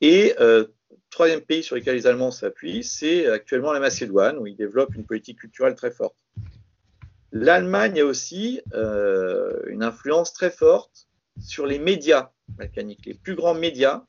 [0.00, 0.34] Et
[1.10, 5.04] troisième pays sur lequel les Allemands s'appuient, c'est actuellement la Macédoine, où ils développent une
[5.04, 6.16] politique culturelle très forte.
[7.32, 11.06] L'Allemagne a aussi euh, une influence très forte
[11.40, 13.06] sur les médias balkaniques.
[13.06, 14.04] Les plus grands médias,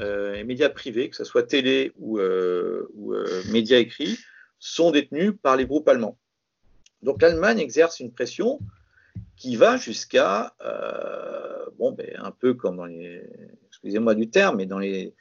[0.00, 2.88] euh, les médias privés, que ce soit télé ou, euh,
[3.50, 4.18] médias écrits,
[4.58, 6.18] sont détenus par les groupes allemands.
[7.02, 8.60] Donc l'Allemagne exerce une pression
[9.36, 10.54] qui va jusqu'à,
[11.78, 13.22] bon, ben, un peu comme dans les,
[13.68, 15.14] excusez-moi du terme, mais dans les,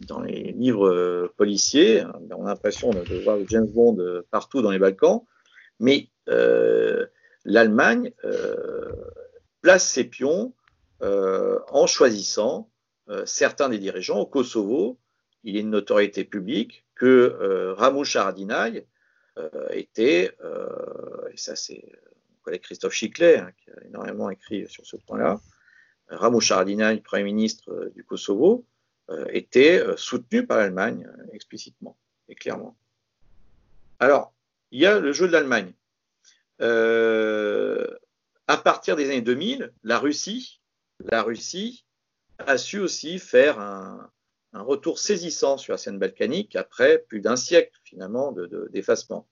[0.00, 2.04] dans les livres euh, policiers.
[2.30, 5.22] On a l'impression de, voir James Bond euh, partout dans les Balkans.
[5.80, 7.06] Mais euh,
[7.44, 8.12] l'Allemagne
[9.60, 10.54] place ses pions
[11.00, 12.70] en choisissant
[13.26, 14.98] certains des dirigeants au Kosovo.
[15.42, 18.82] Il est une notoriété publique que Ramush Haradinaj
[19.70, 20.34] était,
[21.30, 21.84] et ça c'est
[22.30, 25.38] mon collègue Christophe Chiclet hein, qui a énormément écrit sur ce point-là,
[26.08, 28.64] Ramush Haradinaj, Premier ministre du Kosovo,
[29.28, 31.96] était soutenu par l'Allemagne explicitement
[32.28, 32.76] et clairement.
[33.98, 34.32] Alors,
[34.70, 35.72] il y a le jeu de l'Allemagne.
[36.60, 37.86] Euh,
[38.46, 40.60] à partir des années 2000, la Russie,
[41.00, 41.84] la Russie
[42.38, 44.10] a su aussi faire un,
[44.52, 48.32] retour saisissant sur la scène balkanique après plus d'un siècle finalement
[48.70, 49.26] d'effacement.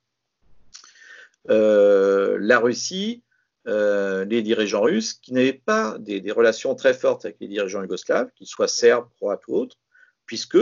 [1.45, 3.23] De, euh, la Russie,
[3.67, 8.31] euh, les dirigeants russes, qui n'avaient pas des, relations très fortes avec les dirigeants yougoslaves,
[8.35, 9.79] qu'ils soient serbes, croates ou autres,
[10.27, 10.59] puisque,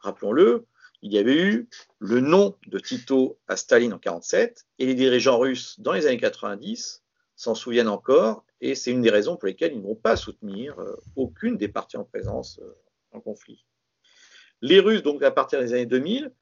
[0.00, 0.66] rappelons-le,
[1.02, 5.38] il y avait eu le nom de Tito à Staline en 1947 et les dirigeants
[5.38, 7.04] russes dans les années 90
[7.36, 10.78] s'en souviennent encore et c'est une des raisons pour lesquelles ils ne vont pas soutenir
[10.80, 12.76] euh, aucune des parties en présence euh,
[13.12, 13.64] en conflit.
[14.60, 16.32] Les Russes, donc à partir des années 2000,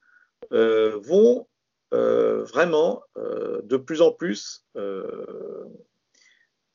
[0.53, 1.47] euh, vont
[1.93, 4.67] vraiment de plus en plus,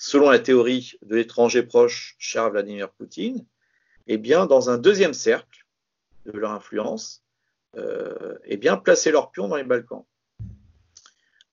[0.01, 3.45] selon la théorie de l'étranger proche cher Vladimir Poutine,
[4.07, 5.67] eh bien, dans un deuxième cercle
[6.25, 7.23] de leur influence,
[7.77, 10.03] euh, eh bien, placer leurs pions dans les Balkans.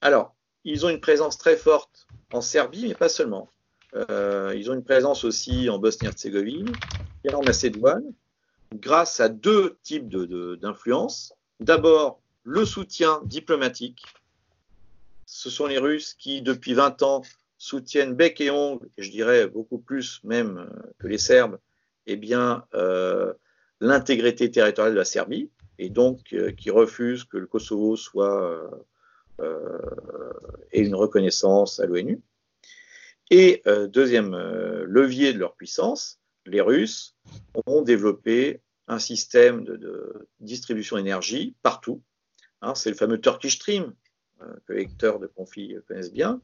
[0.00, 0.34] Alors,
[0.64, 3.50] ils ont une présence très forte en Serbie, mais pas seulement.
[3.94, 6.72] Euh, ils ont une présence aussi en Bosnie-Herzégovine
[7.24, 8.14] et en Macédoine,
[8.74, 11.34] grâce à deux types d'influence.
[11.60, 14.06] D'abord, le soutien diplomatique.
[15.26, 17.20] Ce sont les Russes qui, depuis 20 ans,
[17.58, 21.58] soutiennent bec et ongle, et je dirais beaucoup plus même euh, que les Serbes,
[22.06, 22.64] eh bien,
[23.80, 28.70] l'intégrité territoriale de la Serbie et donc euh, qui refuse que le Kosovo soit euh,
[29.40, 30.32] euh,
[30.72, 32.20] ait une reconnaissance à l'ONU.
[33.30, 34.34] Et deuxième
[34.86, 37.14] levier de leur puissance, les Russes
[37.66, 42.02] ont développé un système de, distribution d'énergie partout.
[42.62, 43.92] Hein, c'est le fameux Turkish Stream
[44.64, 46.40] que les lecteurs de conflit connaissent bien.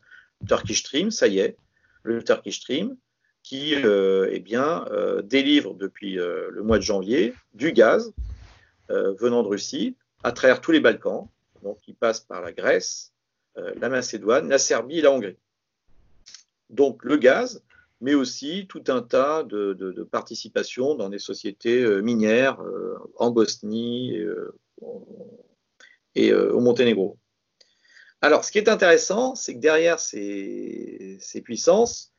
[0.46, 1.56] Turkish Stream, ça y est,
[2.02, 2.96] le Turkish Stream
[3.42, 4.86] qui eh bien,
[5.22, 8.14] délivre depuis le mois de janvier du gaz
[8.90, 11.26] euh, venant de Russie à travers tous les Balkans,
[11.62, 13.14] donc qui passent par la Grèce,
[13.56, 15.38] euh, la Macédoine, la Serbie et la Hongrie.
[16.68, 17.64] Donc le gaz,
[18.02, 22.58] mais aussi tout un tas de, participations dans des sociétés euh, minières
[23.16, 24.18] en Bosnie
[26.14, 27.16] et, au Monténégro.
[28.24, 32.14] Alors, ce qui est intéressant, c'est que derrière ces, ces, puissances,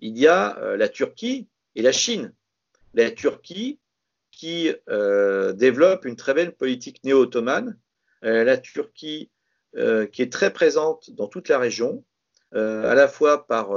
[0.00, 2.34] il y a la Turquie et la Chine.
[2.92, 3.78] La Turquie,
[4.36, 7.78] qui euh, développe une très belle politique néo-ottomane.
[8.22, 9.30] Euh, la Turquie,
[9.76, 12.04] euh, qui est très présente dans toute la région,
[12.52, 13.70] à la fois par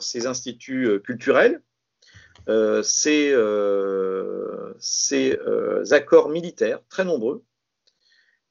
[0.00, 1.62] ses instituts culturels,
[2.82, 3.34] ses,
[5.90, 7.44] accords militaires très nombreux,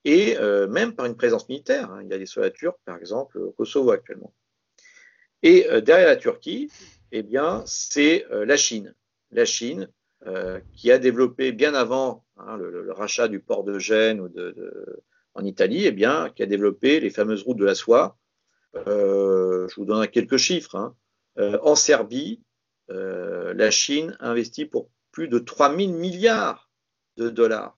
[0.06, 0.38] et
[0.70, 1.92] même par une présence militaire.
[1.92, 2.02] Hein.
[2.04, 4.34] Il y a des soldats turcs, par exemple, au Kosovo actuellement.
[5.42, 6.70] Et derrière la Turquie,
[7.12, 8.94] eh bien, c'est la Chine.
[9.32, 9.89] La Chine,
[10.26, 15.04] euh, qui a développé bien avant hein, le, rachat du port de Gênes ou de,
[15.34, 18.18] en Italie, eh bien, qui a développé les fameuses routes de la soie.
[18.88, 20.76] Euh, je vous donne quelques chiffres.
[20.76, 20.96] Hein.
[21.39, 22.42] Euh, en Serbie,
[22.88, 26.70] la Chine investit pour plus de 3 000 milliards
[27.18, 27.78] de dollars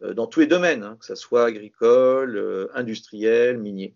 [0.00, 3.94] dans tous les domaines, hein, que ce soit agricole, industriel, minier.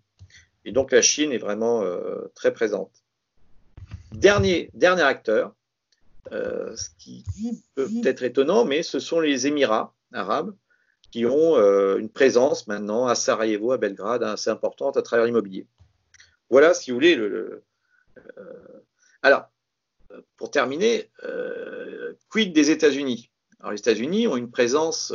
[0.65, 1.85] Et donc la Chine est vraiment
[2.35, 2.93] très présente.
[4.13, 5.55] Dernier, dernier acteur,
[6.33, 7.25] euh, ce qui
[7.75, 10.55] peut être étonnant, mais ce sont les Émirats arabes
[11.11, 15.67] qui ont euh, une présence maintenant à Sarajevo, à Belgrade, assez importante à travers l'immobilier.
[16.51, 17.65] Voilà, si vous voulez, le.
[18.39, 18.83] Euh,
[19.23, 19.49] alors,
[20.37, 21.11] pour terminer,
[22.29, 23.30] quid des États-Unis?
[23.61, 25.13] Alors, les États-Unis ont une présence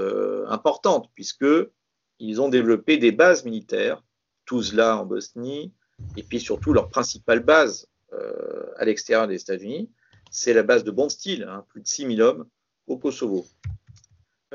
[0.48, 4.04] importante puisqu'ils ont développé des bases militaires,
[4.46, 5.74] Tuzla en Bosnie,
[6.16, 7.88] et puis surtout leur principale base
[8.78, 9.90] à l'extérieur des États-Unis,
[10.30, 12.48] c'est la base de bon style, hein, plus de 6000 hommes
[12.88, 13.46] au Kosovo.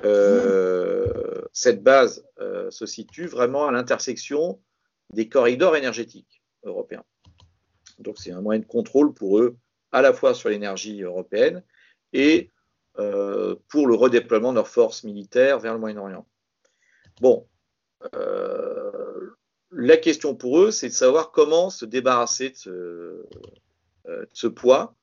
[0.04, 4.60] Euh, cette base euh, se situe vraiment à l'intersection
[5.12, 7.04] des corridors énergétiques européens.
[7.98, 9.56] Donc c'est un moyen de contrôle pour eux,
[9.92, 11.62] à la fois sur l'énergie européenne
[12.12, 12.59] et euh,
[13.68, 16.26] pour le redéploiement de leurs forces militaires vers le Moyen-Orient.
[17.20, 17.46] Bon,
[19.72, 23.26] la question pour eux, c'est de savoir comment se débarrasser de
[24.32, 24.94] ce poids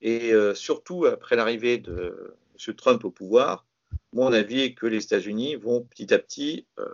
[0.00, 2.34] et euh, surtout, après l'arrivée de
[2.66, 2.74] M.
[2.74, 3.66] Trump au pouvoir,
[4.12, 6.86] mon avis est que les États-Unis vont petit à petit euh,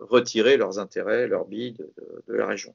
[0.00, 2.74] retirer leurs intérêts, leurs billes de, la région.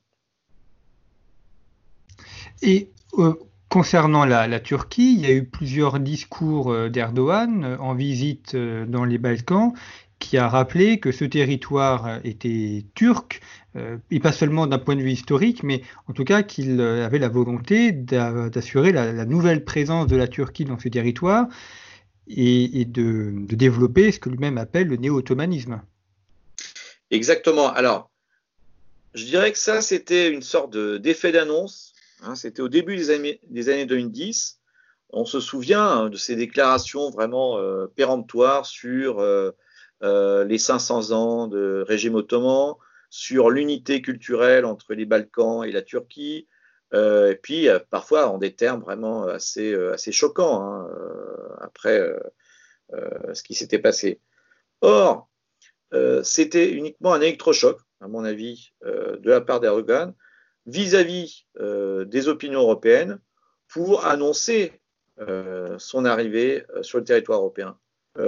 [2.61, 3.33] Et euh,
[3.69, 8.85] Concernant la, Turquie, il y a eu plusieurs discours euh, d'Erdogan euh, en visite euh,
[8.85, 9.73] dans les Balkans
[10.19, 13.39] qui a rappelé que ce territoire était turc,
[14.09, 17.29] et pas seulement d'un point de vue historique, mais en tout cas qu'il avait la
[17.29, 21.45] volonté d'assurer la, nouvelle présence de la Turquie dans ce territoire
[22.27, 25.83] et, de, développer ce que lui-même appelle le néo-ottomanisme.
[27.11, 27.71] Exactement.
[27.71, 28.09] Alors,
[29.13, 31.86] je dirais que ça, c'était une sorte d'effet d'annonce
[32.23, 34.59] Hein, c'était au début des années, 2010.
[35.09, 39.51] On se souvient hein, de ces déclarations vraiment euh, péremptoires sur euh,
[40.03, 42.75] euh, les 500 ans de régime ottoman,
[43.09, 46.47] sur l'unité culturelle entre les Balkans et la Turquie,
[46.93, 50.89] et puis parfois en des termes vraiment assez, assez choquants hein,
[51.59, 51.99] après
[53.33, 54.21] ce qui s'était passé.
[54.81, 55.29] Or,
[56.23, 60.13] c'était uniquement un électrochoc, à mon avis, de la part d'Erdogan,
[60.67, 63.19] vis-à-vis euh, des opinions européennes
[63.69, 64.73] pour annoncer
[65.19, 67.77] euh, son arrivée euh, sur le territoire européen.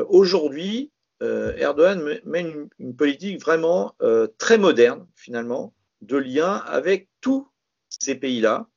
[0.08, 3.95] Aujourd'hui, Erdogan mène une, politique vraiment
[4.38, 5.73] très moderne, finalement,
[6.04, 7.47] de lien avec tous
[7.89, 8.67] ces pays-là.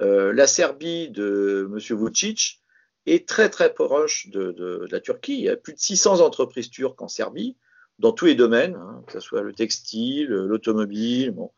[0.00, 1.78] la Serbie de M.
[1.96, 2.60] Vucic
[3.06, 5.34] est très très proche de, la Turquie.
[5.34, 7.56] Il y a plus de 600 entreprises turques en Serbie,
[8.00, 11.52] dans tous les domaines, hein, que ce soit le textile, l'automobile, bon,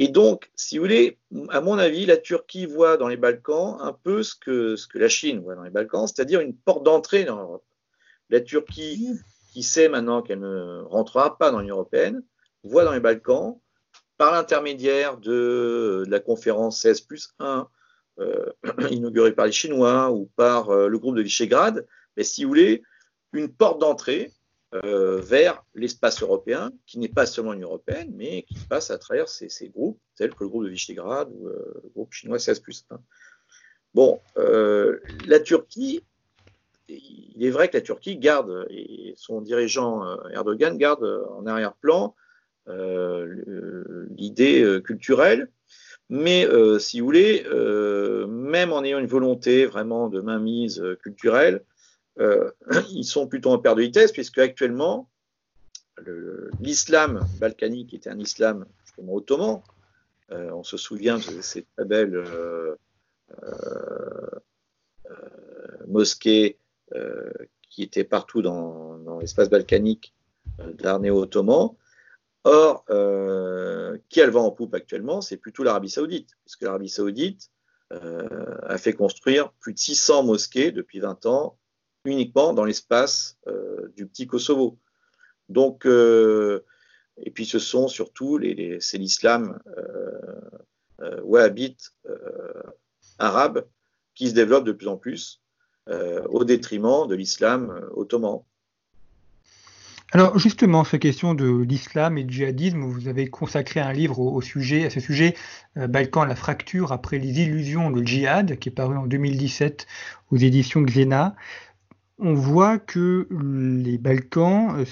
[0.00, 3.92] et donc, si vous voulez, à mon avis, la Turquie voit dans les Balkans un
[3.92, 7.24] peu ce que, ce que la Chine voit dans les Balkans, c'est-à-dire une porte d'entrée
[7.24, 7.64] dans l'Europe.
[8.30, 9.10] La Turquie,
[9.52, 12.22] qui sait maintenant qu'elle ne rentrera pas dans l'Union européenne,
[12.62, 13.58] voit dans les Balkans,
[14.18, 17.68] par l'intermédiaire de, la conférence 16 plus 1,
[18.20, 18.52] euh,
[18.90, 21.84] inaugurée par les Chinois ou par euh, le groupe de Visegrad,
[22.16, 22.82] mais si vous voulez,
[23.32, 24.32] une porte d'entrée
[24.74, 29.26] euh, vers l'espace européen, qui n'est pas seulement l'Union européenne, mais qui passe à travers
[29.26, 32.84] ces, groupes, tels que le groupe de Visegrad ou euh, le groupe chinois 16 plus
[32.90, 33.00] 1.
[33.94, 36.02] Bon, euh, la Turquie,
[36.90, 42.14] il est vrai que la Turquie garde, et son dirigeant Erdogan garde en arrière-plan
[42.66, 45.50] l'idée culturelle,
[46.10, 46.46] mais
[46.78, 47.44] si vous voulez,
[48.28, 51.62] même en ayant une volonté vraiment de mainmise culturelle,
[52.20, 52.50] euh,
[52.90, 55.08] ils sont plutôt en perte de vitesse, puisque actuellement,
[56.60, 59.62] l'islam balkanique était un islam justement ottoman.
[60.30, 62.76] Euh, on se souvient de ces très belles euh,
[65.86, 66.58] mosquées
[67.70, 70.14] qui étaient partout dans, l'espace balkanique
[70.74, 71.70] d'art néo-ottoman.
[72.44, 72.84] Or,
[74.08, 77.50] qui a le vent en poupe actuellement, c'est plutôt l'Arabie saoudite, puisque l'Arabie saoudite
[77.90, 81.58] a fait construire plus de 600 mosquées depuis 20 ans
[82.04, 84.78] uniquement dans l'espace euh, du petit Kosovo.
[85.48, 86.64] Donc, euh,
[87.16, 89.58] et puis ce sont surtout les, c'est l'islam
[91.00, 91.94] euh, wahhabite
[93.18, 93.66] arabe
[94.14, 95.40] qui se développe de plus en plus
[96.28, 98.40] au détriment de l'islam ottoman.
[100.12, 104.40] Alors justement, cette question de l'islam et du djihadisme, vous avez consacré un livre au,
[104.42, 105.34] sujet, à ce sujet,
[105.76, 109.86] Balkan, la fracture après les illusions de djihad, qui est paru en 2017
[110.30, 111.36] aux éditions Xena
[112.18, 114.84] on voit que les Balkans euh,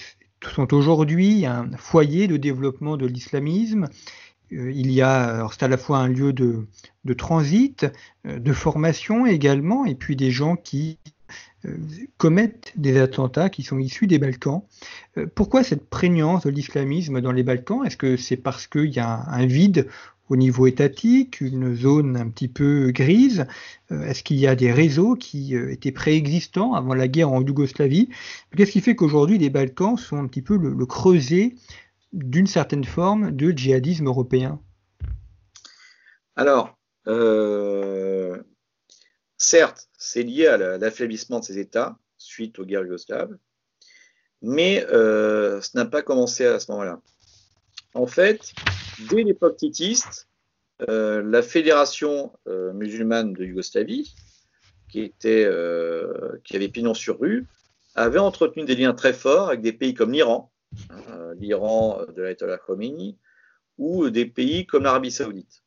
[0.55, 3.89] sont aujourd'hui un foyer de développement de l'islamisme.
[4.53, 6.67] Euh, il y a, c'est à la fois un lieu de,
[7.17, 7.87] transit,
[8.27, 10.99] euh, de formation également, et puis des gens qui
[12.17, 14.63] commettent des attentats qui sont issus des Balkans.
[15.35, 17.85] Pourquoi cette prégnance de l'islamisme dans les Balkans?
[17.85, 19.89] Est-ce que c'est parce qu'il y a un vide
[20.29, 23.47] au niveau étatique, une zone un petit peu grise.
[23.93, 27.43] Euh, Est-ce qu'il y a des réseaux qui euh, étaient préexistants avant la guerre en
[27.43, 28.09] Yougoslavie?
[28.57, 31.55] Qu'est-ce qui fait qu'aujourd'hui les Balkans sont un petit peu le, creuset
[32.13, 34.61] d'une certaine forme de djihadisme européen?
[36.35, 38.43] Alors, euh,
[39.39, 43.37] certes, c'est lié à l'affaiblissement de ces États suite aux guerres yougoslaves,
[44.43, 47.01] mais ce n'a pas commencé à ce moment-là.
[47.95, 48.53] En fait,
[49.11, 50.29] dès l'époque titiste,
[50.89, 54.15] euh, la fédération euh, musulmane de Yougoslavie,
[55.25, 57.47] euh, qui avait pignon sur rue,
[57.95, 60.51] avait entretenu des liens très forts avec des pays comme l'Iran,
[61.39, 63.17] l'Iran de l'Ayatollah Khomeini,
[63.79, 65.63] ou des pays comme l'Arabie saoudite.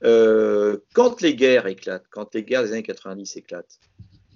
[0.00, 3.80] quand les guerres éclatent, quand les guerres des années 90 éclatent,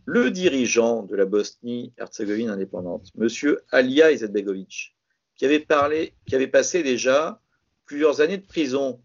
[0.04, 3.28] le dirigeant de la Bosnie-Herzégovine indépendante, M.
[3.70, 4.94] Alia Izetbegovic,
[5.36, 7.40] qui avait, passé déjà
[7.84, 9.00] plusieurs années de prison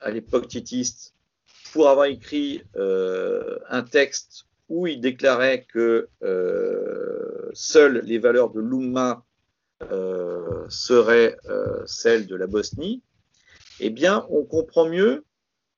[0.00, 1.14] à l'époque titiste
[1.72, 8.60] pour avoir écrit euh, un texte où il déclarait que euh, seules les valeurs de
[8.60, 9.24] l'Oumma
[9.90, 11.36] euh, seraient
[11.86, 13.02] celles de la Bosnie,
[13.80, 15.24] eh bien, on comprend mieux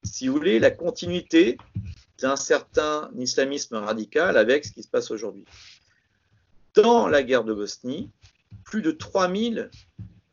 [0.06, 1.58] si vous voulez, la continuité
[2.20, 5.44] d'un certain islamisme radical avec ce qui se passe aujourd'hui.
[6.74, 8.10] Dans la guerre de Bosnie,
[8.64, 9.70] plus de 3000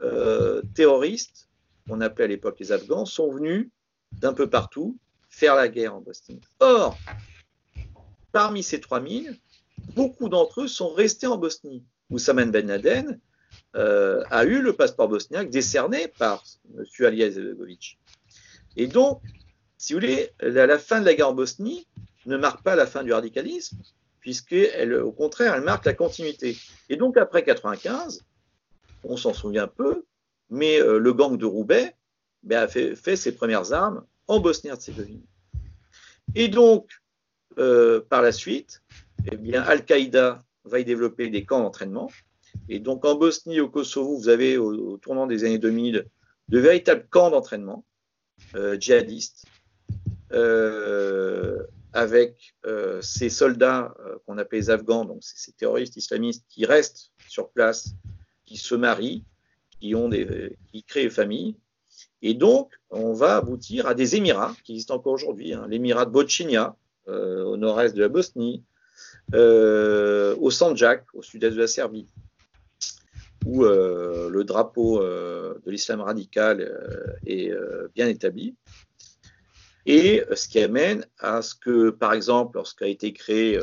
[0.02, 1.50] euh, terroristes,
[1.88, 3.70] qu'on appelait à l'époque les Afghans, sont venus
[4.12, 4.98] d'un peu partout
[5.30, 6.42] faire la guerre en Bosnie.
[6.60, 6.98] Or,
[8.32, 9.40] parmi ces 3000,
[9.96, 11.84] beaucoup d'entre eux sont restés en Bosnie.
[12.10, 13.20] Oussama Ben Laden
[13.76, 16.44] euh, a eu le passeport bosniaque décerné par
[16.78, 16.86] M.
[17.06, 17.56] Aliyev.
[18.76, 19.22] Et donc,
[19.78, 21.88] si vous voulez, la, fin de la guerre en Bosnie
[22.26, 23.78] ne marque pas la fin du radicalisme,
[24.24, 26.58] puisqu'au contraire, elle marque la continuité.
[26.88, 28.24] Et donc, après 95,
[29.04, 30.06] on s'en souvient peu,
[30.50, 31.94] mais euh, le gang de Roubaix
[32.42, 35.24] ben, a fait, ses premières armes en Bosnie-Herzégovine.
[36.36, 36.90] Et donc,
[37.60, 38.82] euh, par la suite,
[39.30, 42.10] eh Al-Qaïda va y développer des camps d'entraînement.
[42.70, 46.06] Et donc, en Bosnie, au Kosovo, vous avez, au, tournant des années 2000,
[46.48, 47.84] de véritables camps d'entraînement
[48.56, 49.44] euh, djihadistes,
[51.94, 52.56] avec
[53.02, 53.94] ces soldats
[54.26, 57.94] qu'on appelle les Afghans, donc ces terroristes islamistes qui restent sur place
[58.46, 59.24] qui se marient,
[59.80, 61.56] qui, ont des, qui créent une famille.
[62.22, 65.54] Et donc, on va aboutir à des Émirats qui existent encore aujourd'hui.
[65.54, 65.66] Hein.
[65.70, 66.76] L'émirat de Botchinia,
[67.08, 68.64] euh, au nord-est de la Bosnie,
[69.34, 72.08] euh, au Sanjak, au sud-est de la Serbie,
[73.46, 76.72] où euh, le drapeau de l'islam radical
[77.26, 77.52] est
[77.94, 78.56] bien établi.
[79.86, 83.60] Et ce qui amène à ce que, par exemple, lorsqu'a été créé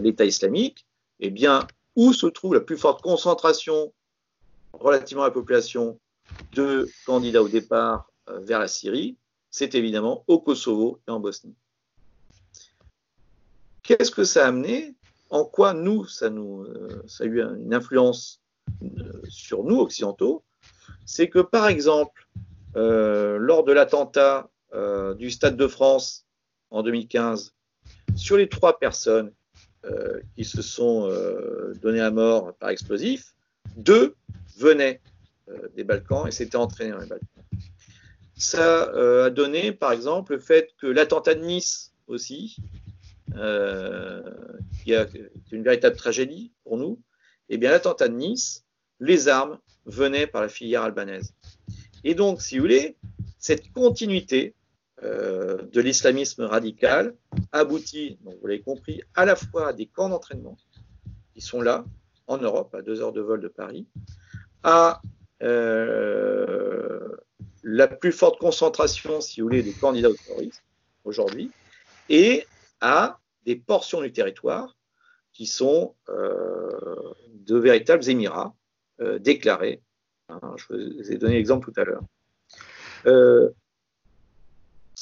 [0.00, 0.86] l'État islamique,
[1.20, 1.66] eh bien,
[1.96, 3.92] où se trouve la plus forte concentration
[4.72, 5.98] relativement à la population
[6.54, 9.16] de candidats au départ euh, vers la Syrie,
[9.50, 11.54] c'est évidemment au Kosovo et en Bosnie.
[13.82, 14.94] Qu'est-ce que ça a amené?
[15.30, 18.40] En quoi nous, ça, nous, euh, ça a eu une influence
[18.82, 20.42] euh, sur nous, occidentaux?
[21.04, 22.28] C'est que, par exemple,
[22.74, 24.48] lors de l'attentat
[25.18, 26.26] du Stade de France
[26.70, 27.54] en 2015,
[28.16, 29.32] sur les trois personnes
[29.84, 33.34] euh, qui se sont euh, donnés à mort par explosif,
[33.76, 34.14] deux
[34.56, 35.00] venaient
[35.48, 37.28] euh, des Balkans et s'étaient entraînés dans les Balkans.
[38.36, 38.84] Ça
[39.24, 42.56] a donné, par exemple, le fait que l'attentat de Nice aussi,
[43.30, 45.06] qui a
[45.52, 47.00] une véritable tragédie pour nous,
[47.48, 48.64] eh bien l'attentat de Nice,
[48.98, 51.34] les armes venaient par la filière albanaise.
[52.02, 52.96] Et donc, si vous voulez,
[53.38, 54.54] cette continuité
[55.04, 57.16] euh, de l'islamisme radical
[57.50, 60.56] aboutit, donc vous l'avez compris, à la fois à des camps d'entraînement
[61.34, 61.84] qui sont là,
[62.28, 63.86] en Europe, à deux heures de vol de Paris,
[64.62, 65.02] à
[65.42, 67.16] euh,
[67.64, 70.62] la plus forte concentration, si vous voulez, des candidats au terrorisme
[71.04, 71.50] aujourd'hui,
[72.08, 72.46] et
[72.80, 74.76] à des portions du territoire
[75.32, 78.54] qui sont euh, de véritables émirats
[79.18, 79.82] déclarés.
[80.28, 82.04] Hein, je vous ai donné l'exemple tout à l'heure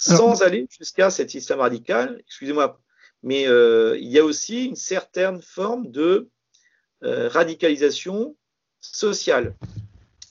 [0.01, 2.81] sans aller jusqu'à cet islam radical, excusez-moi,
[3.23, 6.31] mais euh, il y a aussi une certaine forme de
[7.05, 8.35] euh, radicalisation
[8.81, 9.55] sociale.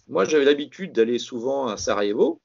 [0.07, 2.41] Moi, j'avais l'habitude d'aller souvent à Sarajevo.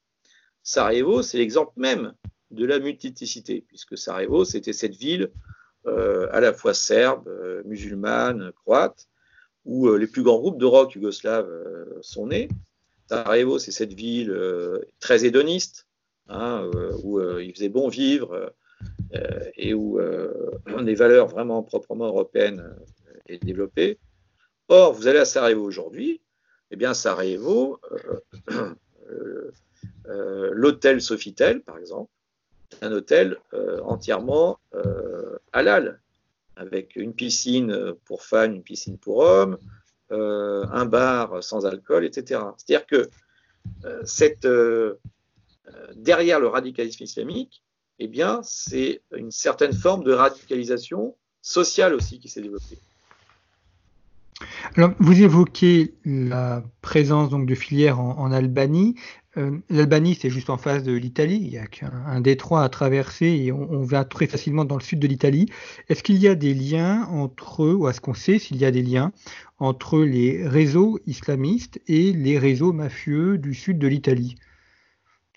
[0.62, 2.12] Sarajevo, c'est l'exemple même
[2.50, 5.30] de la multiplicité, puisque Sarajevo, c'était cette ville
[5.86, 7.30] euh, à la fois serbe,
[7.64, 9.08] musulmane, croate,
[9.64, 11.50] où les plus grands groupes de rock yougoslaves
[12.02, 12.48] sont nés.
[13.08, 14.34] Sarajevo, c'est cette ville
[15.00, 15.86] très hédoniste,
[16.28, 18.54] Hein, euh, où euh, il faisait bon vivre
[19.14, 20.00] euh, et où
[20.82, 22.74] des valeurs vraiment proprement européennes
[23.28, 23.98] étaient développées.
[24.68, 26.22] Or, vous allez à Sarajevo aujourd'hui,
[26.70, 27.78] eh bien, Sarajevo,
[30.06, 32.10] l'hôtel Sofitel, par exemple,
[32.80, 33.36] un hôtel
[33.82, 34.58] entièrement
[35.52, 36.00] halal,
[36.56, 39.58] avec une piscine pour femmes, une piscine pour hommes,
[40.10, 42.40] un bar sans alcool, etc.
[42.56, 43.10] C'est-à-dire que
[44.04, 44.94] cette, euh,
[45.96, 47.62] derrière le radicalisme islamique,
[47.98, 52.78] eh bien, c'est une certaine forme de radicalisation sociale aussi qui s'est développée.
[54.76, 58.96] Alors, vous évoquez la présence donc de filières en, Albanie.
[59.36, 61.38] Euh, L'Albanie, c'est juste en face de l'Italie.
[61.40, 64.98] Il y a qu'un détroit à traverser et on, va très facilement dans le sud
[64.98, 65.46] de l'Italie.
[65.88, 68.82] Est-ce qu'il y a des liens entre ou est-ce qu'on sait s'il y a des
[68.82, 69.12] liens
[69.58, 74.36] entre les réseaux islamistes et les réseaux mafieux du sud de l'Italie?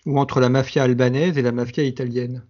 [0.08, 2.42] Ou entre la mafia albanaise et la mafia italienne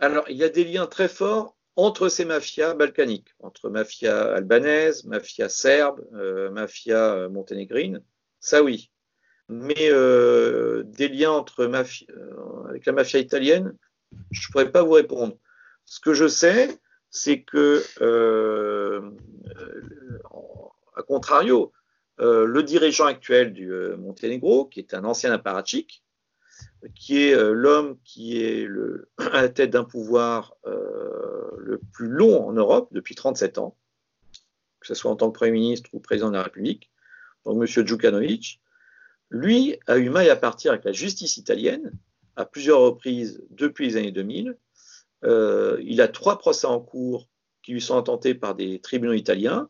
[0.00, 5.04] Alors, il y a des liens très forts entre ces mafias balkaniques, entre mafia albanaise,
[5.04, 8.02] mafia serbe, euh, mafia euh, monténégrine,
[8.38, 8.90] ça oui.
[9.48, 12.06] Mais euh, des liens entre mafia,
[12.68, 13.74] avec la mafia italienne,
[14.30, 15.38] je ne pourrais pas vous répondre.
[15.86, 16.68] Ce que je sais,
[17.08, 17.82] c'est que,
[20.94, 21.72] à contrario,
[22.18, 26.04] le dirigeant actuel du Monténégro, qui est un ancien apparatchik,
[26.94, 28.68] qui est l'homme qui est
[29.18, 33.76] à la tête d'un pouvoir le plus long en Europe depuis 37 ans,
[34.80, 36.90] que ce soit en tant que Premier ministre ou président de la République,
[37.44, 37.86] donc M.
[37.86, 38.60] Djukanovic,
[39.30, 41.92] lui a eu mal à partir avec la justice italienne
[42.36, 44.56] à plusieurs reprises depuis les années 2000.
[45.24, 47.28] Euh, il a trois procès en cours
[47.62, 49.68] qui lui sont intentés par des tribunaux italiens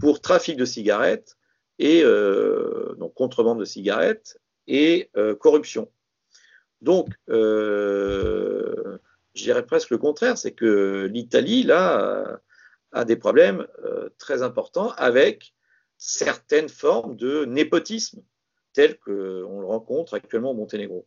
[0.00, 1.36] pour trafic de cigarettes
[1.78, 5.90] et euh, donc contrebande de cigarettes et euh, corruption.
[6.82, 8.98] Donc, je
[9.34, 12.40] dirais presque le contraire, c'est que l'Italie, là,
[12.92, 13.66] a des problèmes
[14.18, 15.54] très importants avec
[15.96, 18.22] certaines formes de népotisme
[18.72, 21.06] telles qu'on le rencontre actuellement au Monténégro.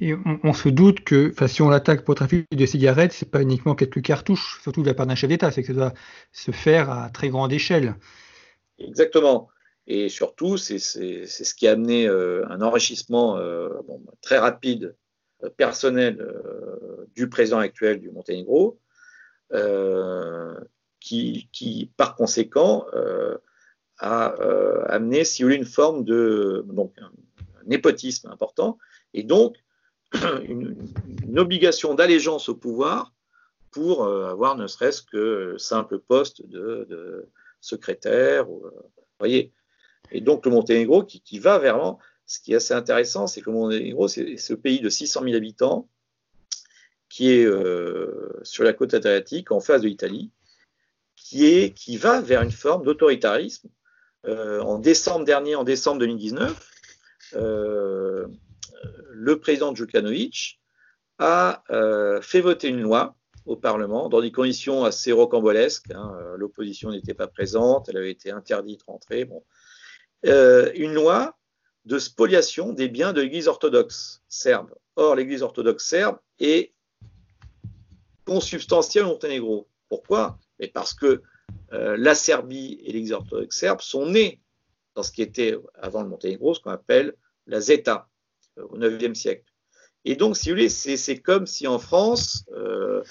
[0.00, 3.42] Et on, se doute que si on l'attaque pour trafic de cigarettes, ce n'est pas
[3.42, 5.94] uniquement quelques cartouches, surtout de la part d'un chef d'État, c'est que ça doit
[6.32, 7.94] se faire à très grande échelle.
[8.78, 9.48] Exactement.
[9.86, 13.68] Et surtout, c'est ce qui a amené euh, un enrichissement euh,
[14.22, 14.96] très rapide,
[15.42, 16.26] euh, personnel
[17.14, 18.78] du président actuel du Monténégro,
[21.00, 22.86] qui, par conséquent,
[23.98, 24.24] a
[24.88, 27.12] amené, si vous voulez, une forme de donc, un
[27.66, 28.78] népotisme important.
[29.12, 29.56] Et donc,
[30.48, 30.76] une,
[31.36, 33.12] obligation d'allégeance au pouvoir
[33.70, 37.28] pour avoir ne serait-ce que simple poste de,
[37.64, 38.44] secrétaire.
[38.44, 39.52] Euh, voyez.
[40.10, 41.96] Et donc le Monténégro qui, va vers
[42.26, 45.34] ce qui est assez intéressant, c'est que le Monténégro, c'est ce pays de 600 000
[45.34, 45.88] habitants
[47.08, 50.30] qui est euh, sur la côte atlantique, en face de l'Italie,
[51.16, 53.68] qui, qui va vers une forme d'autoritarisme.
[54.26, 56.70] en décembre dernier, en décembre 2019,
[59.24, 60.60] le président Djukanovic
[61.18, 65.90] a euh, fait voter une loi au Parlement dans des conditions assez rocambolesques.
[65.92, 66.12] Hein.
[66.36, 69.24] L'opposition n'était pas présente, elle avait été interdite de rentrer.
[69.24, 69.42] Bon.
[70.26, 71.36] Euh, une loi
[71.84, 74.74] de spoliation des biens de l'Église orthodoxe serbe.
[74.96, 76.72] Or, l'Église orthodoxe serbe est
[78.24, 79.68] consubstantielle au Monténégro.
[79.88, 80.38] Pourquoi?
[80.72, 81.22] Parce que
[81.72, 84.40] euh, la Serbie et l'Église orthodoxe serbe sont nées
[84.94, 87.14] dans ce qui était avant le Monténégro, ce qu'on appelle
[87.46, 88.08] la Zeta,
[88.56, 89.44] au IXe siècle.
[90.04, 93.02] Et donc, si vous voulez, c'est comme si en France, euh,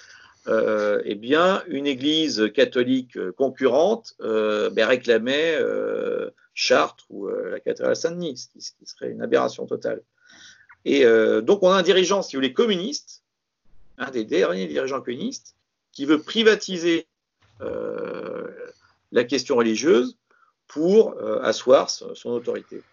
[0.47, 5.57] euh, eh bien, une église catholique concurrente euh, ben, réclamait
[6.53, 10.01] Chartres ou la cathédrale Saint-Denis, ce, qui serait une aberration totale.
[10.85, 11.05] Et
[11.41, 13.23] donc, on a un dirigeant, si vous voulez, communiste,
[13.97, 15.55] un des derniers dirigeants communistes,
[15.91, 17.07] qui veut privatiser
[17.59, 20.17] la question religieuse
[20.67, 22.83] pour asseoir son autorité.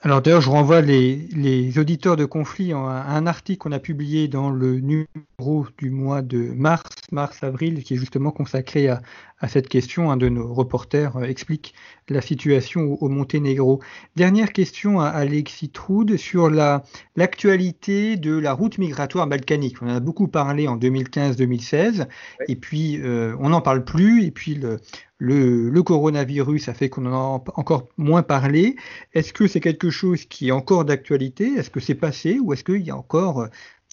[0.00, 4.50] Alors d'ailleurs, je renvoie les, auditeurs de conflit à un article qu'on a publié dans
[4.50, 9.02] le numéro du mois de mars, mars-avril, qui est justement consacré à,
[9.46, 10.10] cette question.
[10.10, 11.74] Un de nos reporters euh, explique
[12.08, 13.80] la situation au, Monténégro.
[14.16, 19.80] Dernière question à Alexis Troud sur l'actualité de la route migratoire balkanique.
[19.82, 22.08] On en a beaucoup parlé en 2015-2016,
[22.48, 24.78] et puis euh, on n'en parle plus, et puis le,
[25.18, 28.76] le, coronavirus a fait qu'on en a encore moins parlé.
[29.14, 31.54] Est-ce que c'est quelque chose qui est encore d'actualité?
[31.54, 32.38] Est-ce que c'est passé?
[32.40, 33.46] Ou est-ce qu'il y a encore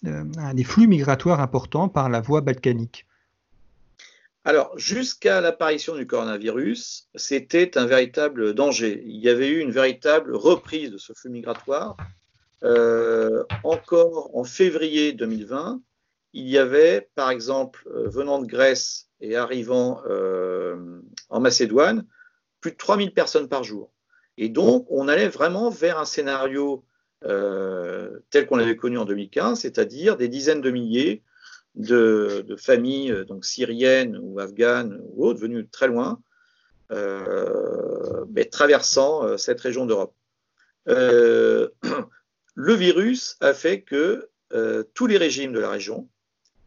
[0.06, 0.24] euh,
[0.54, 3.06] des flux migratoires importants par la voie balkanique?
[4.48, 9.02] Alors, jusqu'à l'apparition du coronavirus, c'était un véritable danger.
[9.08, 11.98] Il y avait eu une véritable reprise de ce flux migratoire.
[12.64, 15.82] Euh, encore en février 2020,
[16.34, 22.06] il y avait, par exemple, euh, venant de Grèce et arrivant euh, en Macédoine,
[22.62, 23.92] plus de 3000 personnes par jour.
[24.38, 26.86] Et donc, on allait vraiment vers un scénario
[27.22, 31.24] tel qu'on l'avait connu en 2015, c'est-à-dire des dizaines de milliers
[31.76, 36.22] de, familles donc syriennes ou afghanes ou autres venues très loin,
[36.90, 40.14] mais traversant cette région d'Europe.
[40.86, 44.30] le virus a fait que
[44.94, 46.08] tous les régimes de la région,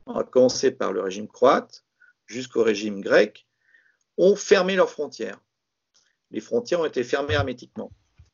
[0.07, 1.85] à commencer par le régime croate
[2.27, 3.47] jusqu'au régime grec,
[4.19, 5.41] ont fermé leurs frontières.
[6.31, 7.91] Les frontières ont été fermées hermétiquement.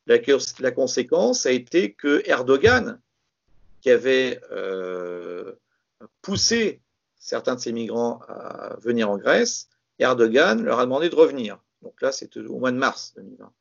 [0.07, 3.01] La, conséquence a été que Erdogan,
[3.81, 5.55] qui avait euh,
[6.22, 6.82] poussé
[7.16, 11.59] certains de ces migrants à venir en Grèce, Erdogan leur a demandé de revenir.
[11.82, 13.52] Donc là, c'était au mois de mars 2020.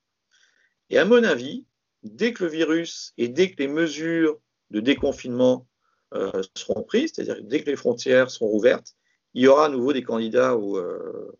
[0.90, 1.66] Et à mon avis,
[2.04, 4.40] dès que le virus et dès que les mesures
[4.72, 5.68] de déconfinement
[6.14, 8.96] euh, seront prises, c'est-à-dire dès que les frontières seront ouvertes,
[9.34, 11.32] il y aura à nouveau des candidats au, euh,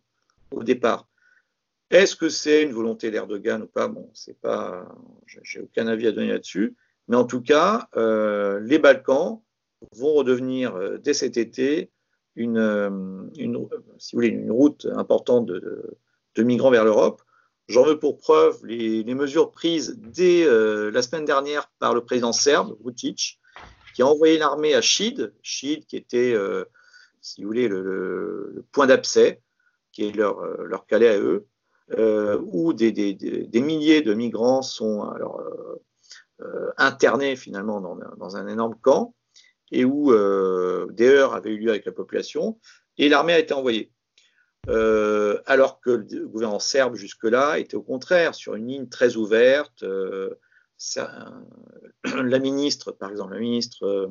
[0.62, 1.08] départ.
[1.90, 3.88] Est-ce que c'est une volonté d'Erdogan ou pas?
[3.88, 4.88] Bon, c'est pas,
[5.26, 6.74] j'ai aucun avis à donner là-dessus.
[7.08, 9.42] Mais en tout cas, euh, les Balkans
[9.92, 11.90] vont redevenir dès cet été
[12.36, 13.30] une,
[13.98, 15.96] si vous voulez, une route importante de,
[16.38, 17.22] migrants vers l'Europe.
[17.68, 20.44] J'en veux pour preuve les, mesures prises dès
[20.90, 23.40] la semaine dernière par le président serbe, Vucic,
[23.94, 26.34] qui a envoyé l'armée à Chid, Chid qui était,
[27.20, 29.40] si vous voulez, le, point d'accès,
[29.92, 31.46] qui est leur, leur à eux,
[32.42, 35.08] où des, milliers de migrants sont
[36.76, 39.14] internés finalement dans, un énorme camp
[39.72, 40.12] et où
[40.92, 42.58] des heurts avaient eu lieu avec la population,
[42.98, 43.90] et l'armée a été envoyée.
[44.68, 49.82] Euh, alors que le gouvernement serbe jusque-là était au contraire sur une ligne très ouverte.
[49.82, 50.30] Euh,
[52.04, 54.08] la ministre, par exemple, la ministre euh,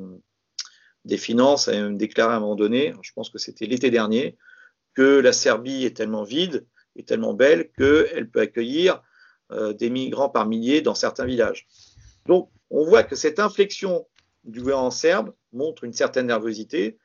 [1.04, 4.36] des Finances a même déclaré à un moment donné, je pense que c'était l'été dernier,
[4.94, 9.02] que la Serbie est tellement vide et tellement belle qu'elle peut accueillir
[9.52, 11.66] des migrants par milliers dans certains villages.
[12.26, 14.06] Donc, on voit que cette inflexion
[14.44, 16.98] du gouvernement serbe montre une certaine nervosité,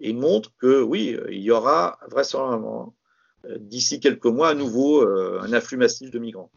[0.00, 2.94] et montre que oui, il y aura vraisemblablement
[3.46, 6.50] euh, d'ici quelques mois à nouveau euh, un afflux massif de migrants.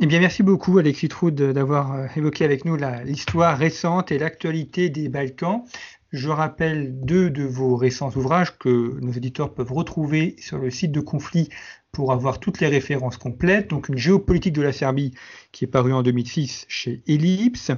[0.00, 4.90] Eh bien, merci beaucoup, Alexis Troud, d'avoir euh, évoqué avec nous l'histoire récente et l'actualité
[4.90, 5.64] des Balkans.
[6.10, 10.92] Je rappelle deux de vos récents ouvrages que nos éditeurs peuvent retrouver sur le site
[10.92, 11.48] de Conflit
[11.90, 13.70] pour avoir toutes les références complètes.
[13.70, 15.12] Donc, une géopolitique de la Serbie
[15.52, 17.70] qui est paru en 2006 chez Ellipse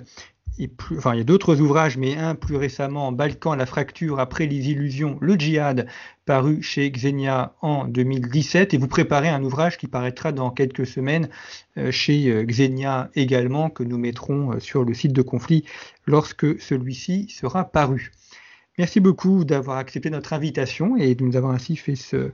[0.96, 4.70] enfin, il y a d'autres ouvrages, mais un plus récemment, Balkan, la fracture après les
[4.70, 5.86] illusions, le djihad,
[6.26, 8.74] paru chez Xenia en 2017.
[8.74, 11.28] Et vous préparez un ouvrage qui paraîtra dans quelques semaines
[11.76, 15.64] euh, chez euh, Xenia également, que nous mettrons euh, sur le site de conflit
[16.06, 18.12] lorsque celui-ci sera paru.
[18.78, 22.32] Merci beaucoup d'avoir accepté notre invitation et de nous avoir ainsi fait ce,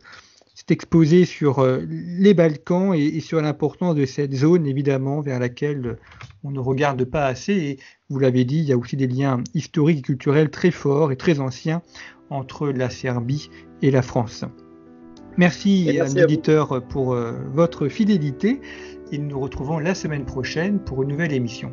[0.55, 5.99] c'est exposé sur euh, les Balkans et, sur l'importance de cette zone, évidemment, vers laquelle
[6.45, 7.53] on ne regarde pas assez.
[7.53, 7.79] Et
[8.09, 11.17] vous l'avez dit, il y a aussi des liens historiques et culturels très forts et
[11.17, 11.83] très anciens
[12.31, 13.51] entre la Serbie
[13.83, 14.45] et la France.
[15.37, 18.61] Merci, à nos pour euh, votre fidélité
[19.13, 21.73] et nous nous retrouvons la semaine prochaine pour une nouvelle émission.